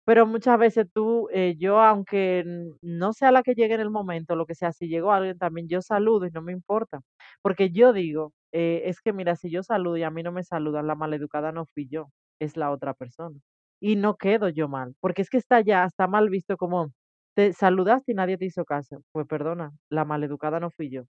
Pero 0.05 0.27
muchas 0.27 0.59
veces 0.59 0.87
tú, 0.93 1.29
eh, 1.33 1.55
yo 1.59 1.81
aunque 1.81 2.41
n- 2.41 2.73
no 2.83 3.13
sea 3.13 3.31
la 3.33 3.43
que 3.43 3.55
llegue 3.55 3.75
en 3.75 3.81
el 3.81 3.91
momento, 3.91 4.37
lo 4.37 4.47
que 4.47 4.55
sea, 4.55 4.73
si 4.73 4.89
llegó 4.89 5.13
alguien 5.13 5.39
también, 5.39 5.69
yo 5.69 5.81
saludo 5.83 6.27
y 6.27 6.31
no 6.31 6.43
me 6.43 6.53
importa. 6.53 7.01
Porque 7.43 7.71
yo 7.71 7.93
digo, 7.93 8.33
eh, 8.53 8.83
es 8.87 9.01
que 9.01 9.13
mira, 9.13 9.37
si 9.37 9.51
yo 9.51 9.63
saludo 9.63 9.97
y 9.97 10.03
a 10.03 10.11
mí 10.11 10.23
no 10.23 10.33
me 10.33 10.43
saludan, 10.45 10.87
la 10.87 10.95
maleducada 10.97 11.53
no 11.53 11.67
fui 11.67 11.89
yo, 11.89 12.11
es 12.41 12.57
la 12.57 12.71
otra 12.71 12.95
persona. 12.95 13.39
Y 13.81 13.97
no 13.97 14.17
quedo 14.17 14.49
yo 14.49 14.69
mal, 14.69 14.95
porque 15.01 15.23
es 15.23 15.31
que 15.31 15.39
está 15.39 15.61
ya, 15.61 15.85
está 15.85 16.07
mal 16.07 16.31
visto 16.31 16.57
como 16.57 16.93
te 17.35 17.53
saludaste 17.53 18.13
y 18.13 18.15
nadie 18.15 18.37
te 18.39 18.45
hizo 18.47 18.65
caso. 18.65 19.03
Pues 19.13 19.27
perdona, 19.27 19.73
la 19.89 20.05
maleducada 20.05 20.61
no 20.61 20.71
fui 20.71 20.91
yo. 20.91 21.05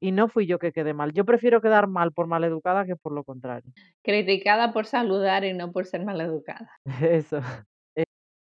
Y 0.00 0.12
no 0.12 0.28
fui 0.28 0.46
yo 0.46 0.58
que 0.58 0.72
quedé 0.72 0.94
mal. 0.94 1.12
Yo 1.12 1.24
prefiero 1.24 1.60
quedar 1.60 1.86
mal 1.86 2.12
por 2.12 2.26
maleducada 2.26 2.84
que 2.86 2.96
por 2.96 3.12
lo 3.12 3.24
contrario. 3.24 3.72
Criticada 4.02 4.72
por 4.72 4.86
saludar 4.86 5.44
y 5.44 5.52
no 5.52 5.70
por 5.72 5.84
ser 5.86 6.04
maleducada. 6.04 6.70
Eso, 7.02 7.40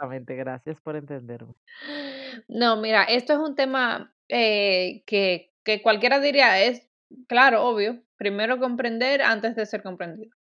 exactamente, 0.03 0.35
gracias 0.37 0.81
por 0.81 0.97
entenderme. 0.97 1.55
No, 2.49 2.77
mira, 2.81 3.05
esto 3.05 3.35
es 3.35 3.38
un 3.38 3.55
tema 3.55 4.15
eh, 4.29 5.03
que, 5.07 5.53
que 5.65 5.83
cualquiera 5.83 6.21
diría, 6.21 6.62
es 6.62 6.88
claro, 7.29 7.65
obvio, 7.65 8.03
primero 8.17 8.59
comprender 8.59 9.23
antes 9.23 9.55
de 9.55 9.67
ser 9.67 9.83
comprendido. 9.83 10.35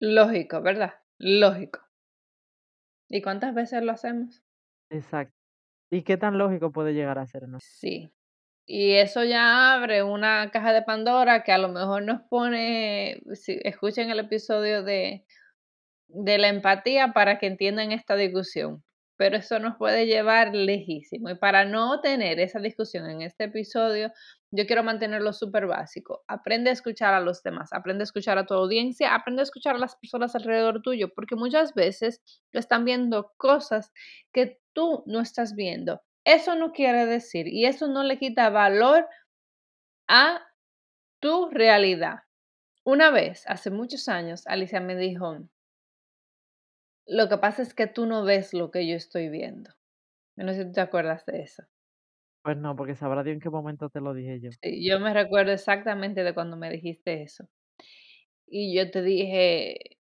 Lógico, 0.00 0.60
¿verdad? 0.62 0.94
Lógico. 1.18 1.80
¿Y 3.08 3.22
cuántas 3.22 3.54
veces 3.54 3.82
lo 3.82 3.92
hacemos? 3.92 4.42
Exacto. 4.90 5.36
¿Y 5.90 6.02
qué 6.02 6.16
tan 6.16 6.38
lógico 6.38 6.72
puede 6.72 6.94
llegar 6.94 7.18
a 7.18 7.26
ser, 7.26 7.48
no? 7.48 7.58
Sí. 7.60 8.12
Y 8.66 8.94
eso 8.94 9.22
ya 9.24 9.74
abre 9.74 10.02
una 10.02 10.50
caja 10.50 10.72
de 10.72 10.82
Pandora 10.82 11.44
que 11.44 11.52
a 11.52 11.58
lo 11.58 11.68
mejor 11.68 12.02
nos 12.02 12.22
pone, 12.22 13.22
si 13.34 13.60
escuchen 13.62 14.10
el 14.10 14.18
episodio 14.18 14.82
de, 14.82 15.26
de 16.08 16.38
la 16.38 16.48
empatía 16.48 17.12
para 17.12 17.38
que 17.38 17.46
entiendan 17.46 17.92
esta 17.92 18.16
discusión. 18.16 18.82
Pero 19.16 19.36
eso 19.36 19.60
nos 19.60 19.76
puede 19.76 20.06
llevar 20.06 20.54
lejísimo. 20.54 21.30
Y 21.30 21.36
para 21.36 21.64
no 21.64 22.00
tener 22.00 22.40
esa 22.40 22.58
discusión 22.58 23.08
en 23.08 23.22
este 23.22 23.44
episodio, 23.44 24.12
yo 24.50 24.66
quiero 24.66 24.82
mantenerlo 24.82 25.32
súper 25.32 25.66
básico. 25.66 26.24
Aprende 26.26 26.70
a 26.70 26.72
escuchar 26.72 27.14
a 27.14 27.20
los 27.20 27.42
demás, 27.42 27.72
aprende 27.72 28.02
a 28.02 28.04
escuchar 28.04 28.38
a 28.38 28.46
tu 28.46 28.54
audiencia, 28.54 29.14
aprende 29.14 29.42
a 29.42 29.44
escuchar 29.44 29.76
a 29.76 29.78
las 29.78 29.96
personas 29.96 30.34
alrededor 30.34 30.82
tuyo, 30.82 31.12
porque 31.14 31.36
muchas 31.36 31.74
veces 31.74 32.22
están 32.52 32.84
viendo 32.84 33.32
cosas 33.36 33.92
que 34.32 34.60
tú 34.72 35.04
no 35.06 35.20
estás 35.20 35.54
viendo. 35.54 36.02
Eso 36.24 36.56
no 36.56 36.72
quiere 36.72 37.06
decir 37.06 37.46
y 37.46 37.66
eso 37.66 37.86
no 37.86 38.02
le 38.02 38.18
quita 38.18 38.48
valor 38.50 39.06
a 40.08 40.40
tu 41.20 41.50
realidad. 41.50 42.20
Una 42.84 43.10
vez, 43.10 43.44
hace 43.46 43.70
muchos 43.70 44.08
años, 44.08 44.46
Alicia 44.46 44.80
me 44.80 44.94
dijo, 44.96 45.38
lo 47.06 47.28
que 47.30 47.38
pasa 47.38 47.62
es 47.62 47.74
que 47.74 47.86
tú 47.86 48.06
no 48.06 48.24
ves 48.24 48.52
lo 48.54 48.70
que 48.70 48.86
yo 48.86 48.96
estoy 48.96 49.28
viendo. 49.30 49.70
No 50.36 50.52
sé 50.52 50.60
si 50.60 50.66
tú 50.66 50.72
te 50.72 50.80
acuerdas 50.82 51.26
de 51.26 51.42
eso. 51.42 51.64
Pues 52.42 52.56
no, 52.56 52.76
porque 52.76 52.94
sabrá 52.94 53.22
Dios 53.24 53.34
en 53.34 53.40
qué 53.40 53.50
momento 53.50 53.90
te 53.90 54.00
lo 54.00 54.14
dije 54.14 54.40
yo. 54.40 54.52
Sí, 54.62 54.84
yo 54.88 54.98
me 54.98 55.14
recuerdo 55.14 55.52
exactamente 55.52 56.24
de 56.24 56.34
cuando 56.34 56.56
me 56.56 56.68
dijiste 56.70 57.22
eso. 57.22 57.48
Y 58.46 58.74
yo 58.76 58.90
te 58.90 59.02
dije, 59.02 59.98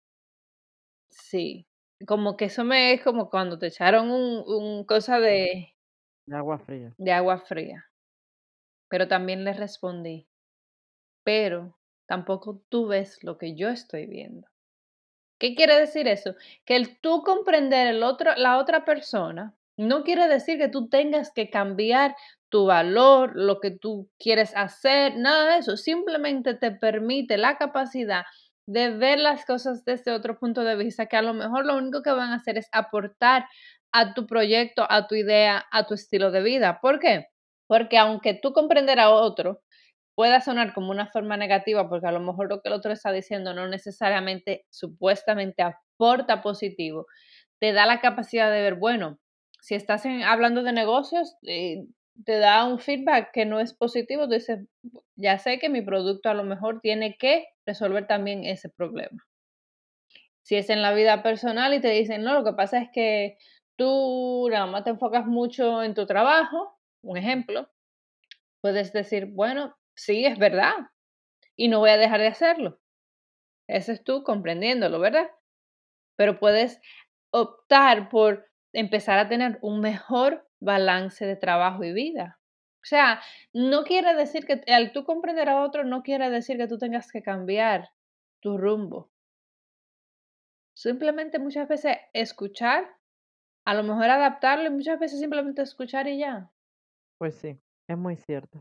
sí, 1.11 1.69
como 2.07 2.37
que 2.37 2.47
eso 2.47 2.65
me 2.65 2.93
es 2.95 3.03
como 3.03 3.29
cuando 3.31 3.59
te 3.59 3.67
echaron 3.69 4.11
un, 4.11 4.43
un 4.47 4.85
cosa 4.85 5.21
de, 5.21 5.75
De 6.27 6.37
agua 6.37 6.61
fría. 6.61 6.97
de 6.97 7.13
agua 7.13 7.39
fría. 7.39 7.87
Pero 8.91 9.09
también 9.09 9.45
le 9.45 9.55
respondí, 9.55 10.29
pero 11.25 11.79
tampoco 12.07 12.65
tú 12.69 12.89
ves 12.89 13.25
lo 13.25 13.39
que 13.39 13.57
yo 13.57 13.69
estoy 13.71 14.07
viendo. 14.07 14.49
¿Qué 15.39 15.55
quiere 15.55 15.79
decir 15.79 16.09
eso? 16.09 16.35
Que 16.65 16.77
el 16.77 17.01
tú 17.01 17.23
comprender 17.23 17.87
el 17.87 18.03
otro, 18.03 18.35
la 18.37 18.59
otra 18.59 18.85
persona 18.85 19.55
no 19.77 20.03
quiere 20.03 20.27
decir 20.27 20.59
que 20.59 20.69
tú 20.69 20.89
tengas 20.89 21.33
que 21.33 21.51
cambiar 21.51 22.17
tu 22.49 22.67
valor, 22.67 23.33
lo 23.37 23.61
que 23.61 23.71
tú 23.71 24.11
quieres 24.19 24.53
hacer, 24.57 25.17
nada 25.17 25.53
de 25.53 25.59
eso. 25.59 25.77
Simplemente 25.77 26.55
te 26.55 26.73
permite 26.73 27.37
la 27.37 27.57
capacidad 27.57 28.25
de 28.67 28.91
ver 28.91 29.19
las 29.19 29.45
cosas 29.47 29.85
desde 29.85 30.13
otro 30.13 30.39
punto 30.39 30.65
de 30.65 30.77
vista, 30.77 31.07
que 31.07 31.17
a 31.17 31.23
lo 31.23 31.35
mejor 31.35 31.65
lo 31.65 31.77
único 31.77 32.03
que 32.03 32.11
van 32.11 32.33
a 32.33 32.37
hacer 32.37 32.59
es 32.59 32.69
aportar 32.73 33.47
a 33.93 34.15
tu 34.15 34.27
proyecto, 34.27 34.87
a 34.91 35.07
tu 35.07 35.15
idea, 35.15 35.65
a 35.71 35.87
tu 35.87 35.95
estilo 35.95 36.31
de 36.31 36.43
vida. 36.43 36.81
¿Por 36.81 36.99
qué? 36.99 37.29
Porque 37.67 37.97
aunque 37.99 38.35
tú 38.35 38.53
comprender 38.53 38.99
a 38.99 39.11
otro, 39.11 39.63
pueda 40.19 40.41
sonar 40.41 40.75
como 40.75 40.91
una 40.91 41.07
forma 41.07 41.37
negativa, 41.37 41.89
porque 41.89 42.09
a 42.09 42.11
lo 42.11 42.19
mejor 42.19 42.49
lo 42.49 42.61
que 42.61 42.71
el 42.71 42.75
otro 42.75 42.91
está 42.91 43.13
diciendo 43.13 43.55
no 43.55 43.69
necesariamente, 43.69 44.67
supuestamente 44.69 45.63
aporta 45.63 46.43
positivo, 46.43 47.07
te 47.61 47.73
da 47.73 47.87
la 47.87 48.01
capacidad 48.01 48.51
de 48.51 48.61
ver, 48.61 48.75
bueno, 48.75 49.21
si 49.61 49.77
estás 49.77 50.05
hablando 50.27 50.65
de 50.65 50.73
negocios, 50.73 51.37
eh, 51.47 51.87
te 52.25 52.41
da 52.41 52.65
un 52.65 52.81
feedback 52.81 53.31
que 53.33 53.47
no 53.47 53.61
es 53.61 53.75
positivo, 53.75 54.27
dices, 54.27 54.67
ya 55.15 55.39
sé 55.39 55.61
que 55.61 55.69
mi 55.69 55.83
producto 55.83 56.29
a 56.29 56.35
lo 56.35 56.43
mejor 56.43 56.81
tiene 56.81 57.17
que 57.17 57.47
resolver 57.65 58.09
también 58.09 58.43
ese 58.43 58.69
problema. 58.69 59.25
Si 60.43 60.57
es 60.57 60.69
en 60.69 60.83
la 60.83 60.95
vida 60.95 61.23
personal 61.23 61.75
y 61.75 61.81
te 61.81 61.91
dicen, 61.91 62.25
no, 62.25 62.35
lo 62.35 62.43
que 62.43 62.55
pasa 62.55 62.79
es 62.83 62.89
que 62.93 63.39
tú 63.77 64.49
nada 64.51 64.67
más 64.67 64.83
te 64.83 64.91
enfocas 64.91 65.27
mucho 65.27 65.85
en 65.85 65.95
tu 65.95 66.07
trabajo, 66.07 66.77
un 67.03 67.19
ejemplo, 67.19 67.71
puedes 68.61 68.93
decir, 68.93 69.27
bueno, 69.27 69.77
sí, 69.99 70.25
es 70.25 70.39
verdad, 70.39 70.75
y 71.57 71.69
no 71.69 71.81
voy 71.81 71.91
a 71.91 71.99
dejar 71.99 72.21
de 72.21 72.29
hacerlo. 72.29 72.81
Ese 73.69 73.93
es 73.93 74.05
tú 74.05 74.23
comprendiéndolo, 74.25 75.01
¿verdad? 75.01 75.31
Pero 76.17 76.39
puedes 76.39 76.81
optar 77.33 78.09
por 78.09 78.47
empezar 78.73 79.19
a 79.19 79.29
tener 79.29 79.59
un 79.63 79.81
mejor 79.81 80.49
balance 80.61 81.27
de 81.27 81.37
trabajo 81.37 81.85
y 81.85 81.93
vida. 81.93 82.41
O 82.83 82.87
sea, 82.89 83.21
no 83.53 83.85
quiere 83.85 84.15
decir 84.15 84.47
que 84.47 84.63
al 84.73 84.93
tú 84.93 85.05
comprender 85.05 85.49
a 85.49 85.63
otro, 85.63 85.85
no 85.85 86.03
quiere 86.03 86.31
decir 86.31 86.57
que 86.57 86.69
tú 86.69 86.79
tengas 86.79 87.13
que 87.13 87.23
cambiar 87.23 87.91
tu 88.41 88.57
rumbo. 88.57 89.11
Simplemente 90.75 91.39
muchas 91.39 91.69
veces 91.69 91.99
escuchar, 92.15 92.97
a 93.67 93.75
lo 93.75 93.83
mejor 93.83 94.11
adaptarlo 94.11 94.69
y 94.69 94.71
muchas 94.71 94.99
veces 94.99 95.21
simplemente 95.21 95.63
escuchar 95.63 96.09
y 96.09 96.19
ya. 96.19 96.51
Pues 97.19 97.37
sí, 97.37 97.61
es 97.89 97.97
muy 97.99 98.17
cierto. 98.17 98.61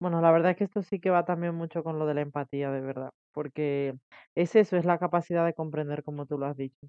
Bueno, 0.00 0.20
la 0.20 0.30
verdad 0.30 0.52
es 0.52 0.56
que 0.56 0.64
esto 0.64 0.82
sí 0.82 1.00
que 1.00 1.10
va 1.10 1.24
también 1.24 1.54
mucho 1.54 1.82
con 1.82 1.98
lo 1.98 2.06
de 2.06 2.14
la 2.14 2.20
empatía, 2.20 2.70
de 2.70 2.80
verdad, 2.80 3.10
porque 3.32 3.94
es 4.36 4.54
eso, 4.56 4.76
es 4.76 4.84
la 4.84 4.98
capacidad 4.98 5.44
de 5.44 5.54
comprender 5.54 6.04
como 6.04 6.26
tú 6.26 6.38
lo 6.38 6.46
has 6.46 6.56
dicho. 6.56 6.88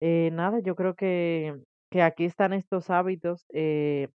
Eh, 0.00 0.30
nada, 0.32 0.60
yo 0.60 0.74
creo 0.76 0.94
que, 0.94 1.58
que 1.90 2.02
aquí 2.02 2.24
están 2.26 2.52
estos 2.52 2.90
hábitos. 2.90 3.46
eh, 3.54 4.08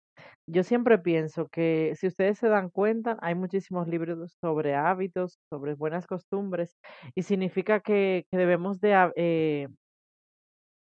yo 0.47 0.63
siempre 0.63 0.99
pienso 0.99 1.47
que 1.49 1.93
si 1.97 2.08
ustedes 2.08 2.39
se 2.39 2.49
dan 2.49 2.69
cuenta, 2.69 3.17
hay 3.21 3.36
muchísimos 3.36 3.88
libros 3.89 4.38
sobre 4.41 4.75
hábitos, 4.75 5.39
sobre 5.49 5.75
buenas 5.75 6.08
costumbres, 6.08 6.77
y 7.15 7.23
significa 7.23 7.82
que, 7.82 8.25
que 8.32 8.38
debemos 8.38 8.79
de, 8.82 8.93
ha- 8.95 9.13
eh, 9.17 9.67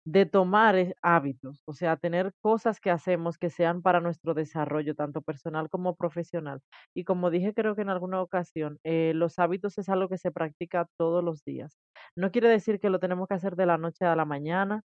de 0.04 0.26
tomar 0.26 0.76
eh, 0.76 0.94
hábitos, 1.02 1.62
o 1.66 1.72
sea, 1.74 1.96
tener 1.96 2.32
cosas 2.40 2.80
que 2.80 2.90
hacemos 2.90 3.38
que 3.38 3.50
sean 3.50 3.82
para 3.82 4.00
nuestro 4.00 4.34
desarrollo, 4.34 4.94
tanto 4.94 5.22
personal 5.22 5.68
como 5.70 5.94
profesional. 5.96 6.60
Y 6.94 7.04
como 7.04 7.30
dije, 7.30 7.54
creo 7.54 7.76
que 7.76 7.82
en 7.82 7.90
alguna 7.90 8.20
ocasión, 8.22 8.78
eh, 8.84 9.12
los 9.14 9.38
hábitos 9.38 9.78
es 9.78 9.88
algo 9.88 10.08
que 10.08 10.18
se 10.18 10.32
practica 10.32 10.86
todos 10.98 11.22
los 11.24 11.44
días. 11.44 11.78
No 12.16 12.30
quiere 12.32 12.48
decir 12.48 12.80
que 12.80 12.90
lo 12.90 12.98
tenemos 13.00 13.28
que 13.28 13.34
hacer 13.34 13.56
de 13.56 13.66
la 13.66 13.78
noche 13.78 14.04
a 14.04 14.16
la 14.16 14.24
mañana, 14.24 14.82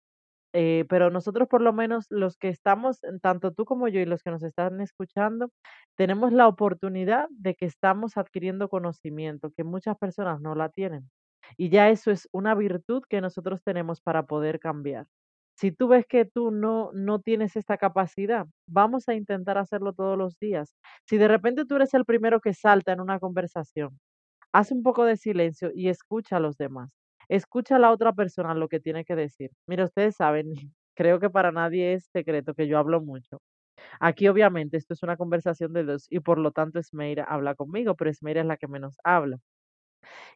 eh, 0.54 0.86
pero 0.90 1.10
nosotros 1.12 1.48
por 1.50 1.62
lo 1.62 1.74
menos 1.74 2.08
los 2.10 2.38
que 2.38 2.50
estamos, 2.50 3.00
tanto 3.22 3.54
tú 3.54 3.66
como 3.66 3.88
yo 3.90 4.00
y 4.00 4.06
los 4.06 4.24
que 4.24 4.32
nos 4.32 4.44
están 4.44 4.82
escuchando, 4.82 5.50
tenemos 5.98 6.32
la 6.34 6.48
oportunidad 6.48 7.28
de 7.32 7.56
que 7.56 7.66
estamos 7.66 8.18
adquiriendo 8.18 8.70
conocimiento, 8.70 9.52
que 9.56 9.64
muchas 9.64 9.98
personas 9.98 10.42
no 10.42 10.56
la 10.56 10.70
tienen. 10.70 11.10
Y 11.58 11.70
ya 11.70 11.90
eso 11.90 12.12
es 12.12 12.28
una 12.32 12.56
virtud 12.56 13.04
que 13.10 13.22
nosotros 13.22 13.62
tenemos 13.64 14.02
para 14.02 14.26
poder 14.26 14.60
cambiar. 14.60 15.08
Si 15.56 15.72
tú 15.72 15.88
ves 15.88 16.06
que 16.08 16.26
tú 16.26 16.52
no, 16.52 16.92
no 16.94 17.20
tienes 17.20 17.56
esta 17.56 17.78
capacidad, 17.78 18.46
vamos 18.68 19.10
a 19.10 19.16
intentar 19.16 19.58
hacerlo 19.58 19.94
todos 19.94 20.18
los 20.18 20.38
días. 20.40 20.76
Si 21.06 21.18
de 21.18 21.28
repente 21.28 21.66
tú 21.66 21.76
eres 21.76 21.94
el 21.96 22.06
primero 22.06 22.42
que 22.42 22.54
salta 22.54 22.92
en 22.94 23.02
una 23.02 23.20
conversación, 23.20 23.98
haz 24.54 24.72
un 24.72 24.84
poco 24.84 25.06
de 25.06 25.18
silencio 25.18 25.72
y 25.74 25.90
escucha 25.90 26.38
a 26.38 26.40
los 26.40 26.58
demás. 26.58 26.92
Escucha 27.30 27.76
a 27.78 27.80
la 27.80 27.92
otra 27.92 28.14
persona 28.14 28.54
lo 28.56 28.68
que 28.70 28.80
tiene 28.80 29.06
que 29.06 29.16
decir. 29.16 29.52
Mira, 29.68 29.86
ustedes 29.86 30.16
saben, 30.16 30.48
creo 30.96 31.20
que 31.20 31.30
para 31.30 31.52
nadie 31.52 31.94
es 31.94 32.06
secreto 32.14 32.54
que 32.56 32.68
yo 32.68 32.78
hablo 32.80 33.02
mucho. 33.02 33.40
Aquí 34.00 34.28
obviamente 34.28 34.78
esto 34.78 34.94
es 34.94 35.04
una 35.04 35.18
conversación 35.18 35.74
de 35.74 35.84
dos 35.84 36.08
y 36.10 36.20
por 36.22 36.40
lo 36.40 36.52
tanto 36.52 36.80
Esmeira 36.80 37.24
habla 37.26 37.56
conmigo, 37.56 37.96
pero 37.96 38.10
Esmeira 38.12 38.42
es 38.42 38.48
la 38.48 38.58
que 38.58 38.68
menos 38.68 38.98
habla. 39.04 39.38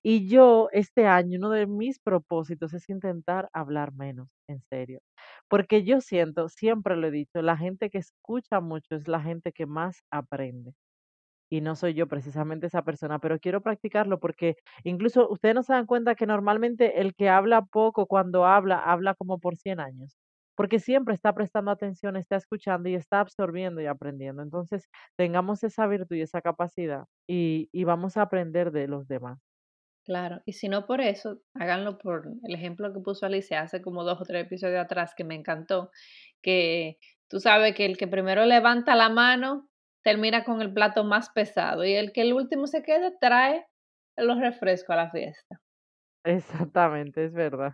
Y 0.04 0.28
yo 0.28 0.70
este 0.72 1.06
año, 1.08 1.38
uno 1.40 1.50
de 1.52 1.68
mis 1.68 2.00
propósitos 2.00 2.74
es 2.74 2.90
intentar 2.90 3.50
hablar 3.54 3.94
menos, 3.94 4.30
en 4.48 4.62
serio. 4.70 5.00
Porque 5.50 5.84
yo 5.84 6.02
siento, 6.02 6.50
siempre 6.50 6.96
lo 6.96 7.08
he 7.08 7.12
dicho, 7.12 7.42
la 7.42 7.58
gente 7.58 7.90
que 7.90 8.00
escucha 8.00 8.60
mucho 8.62 8.96
es 8.96 9.08
la 9.08 9.22
gente 9.22 9.52
que 9.52 9.66
más 9.66 10.04
aprende. 10.12 10.74
Y 11.50 11.60
no 11.62 11.76
soy 11.76 11.94
yo 11.94 12.08
precisamente 12.08 12.68
esa 12.68 12.84
persona, 12.84 13.20
pero 13.20 13.38
quiero 13.40 13.62
practicarlo 13.62 14.20
porque 14.20 14.56
incluso 14.84 15.30
ustedes 15.30 15.54
no 15.56 15.64
se 15.64 15.74
dan 15.74 15.86
cuenta 15.86 16.16
que 16.16 16.26
normalmente 16.26 17.02
el 17.02 17.14
que 17.14 17.28
habla 17.30 17.64
poco 17.66 18.06
cuando 18.08 18.46
habla, 18.46 18.80
habla 18.80 19.16
como 19.16 19.38
por 19.40 19.58
100 19.58 19.80
años. 19.82 20.18
Porque 20.56 20.80
siempre 20.80 21.14
está 21.16 21.34
prestando 21.34 21.72
atención, 21.72 22.16
está 22.18 22.36
escuchando 22.38 22.88
y 22.90 22.96
está 22.96 23.20
absorbiendo 23.22 23.82
y 23.82 23.88
aprendiendo. 23.88 24.42
Entonces, 24.44 24.90
tengamos 25.18 25.64
esa 25.64 25.88
virtud 25.88 26.16
y 26.18 26.22
esa 26.22 26.42
capacidad 26.42 27.06
y, 27.28 27.68
y 27.74 27.84
vamos 27.86 28.16
a 28.18 28.24
aprender 28.24 28.72
de 28.72 28.88
los 28.88 29.08
demás. 29.08 29.40
Claro, 30.04 30.42
y 30.46 30.54
si 30.54 30.68
no 30.68 30.88
por 30.88 31.00
eso, 31.00 31.42
háganlo 31.54 31.98
por 31.98 32.28
el 32.44 32.56
ejemplo 32.56 32.92
que 32.92 33.00
puso 33.00 33.26
Alicia 33.26 33.62
hace 33.62 33.82
como 33.82 34.04
dos 34.04 34.20
o 34.20 34.24
tres 34.24 34.46
episodios 34.46 34.84
atrás 34.84 35.14
que 35.16 35.24
me 35.24 35.36
encantó, 35.36 35.92
que 36.42 36.98
tú 37.28 37.40
sabes 37.40 37.76
que 37.76 37.86
el 37.86 37.98
que 37.98 38.08
primero 38.08 38.46
levanta 38.46 38.96
la 38.96 39.10
mano 39.10 39.70
termina 40.04 40.44
con 40.44 40.62
el 40.62 40.74
plato 40.74 41.04
más 41.04 41.30
pesado 41.30 41.86
y 41.86 41.94
el 41.94 42.12
que 42.12 42.22
el 42.22 42.34
último 42.34 42.66
se 42.66 42.82
quede 42.82 43.14
trae 43.22 43.66
los 44.18 44.40
refrescos 44.40 44.94
a 44.94 44.96
la 44.98 45.12
fiesta. 45.12 45.62
Exactamente, 46.24 47.26
es 47.26 47.34
verdad. 47.34 47.74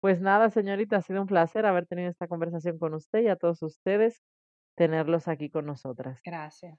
Pues 0.00 0.20
nada, 0.20 0.50
señorita, 0.50 0.98
ha 0.98 1.00
sido 1.00 1.22
un 1.22 1.26
placer 1.26 1.64
haber 1.64 1.86
tenido 1.86 2.10
esta 2.10 2.28
conversación 2.28 2.78
con 2.78 2.92
usted 2.92 3.22
y 3.22 3.28
a 3.28 3.36
todos 3.36 3.62
ustedes 3.62 4.20
tenerlos 4.76 5.28
aquí 5.28 5.48
con 5.48 5.64
nosotras. 5.64 6.20
Gracias. 6.22 6.78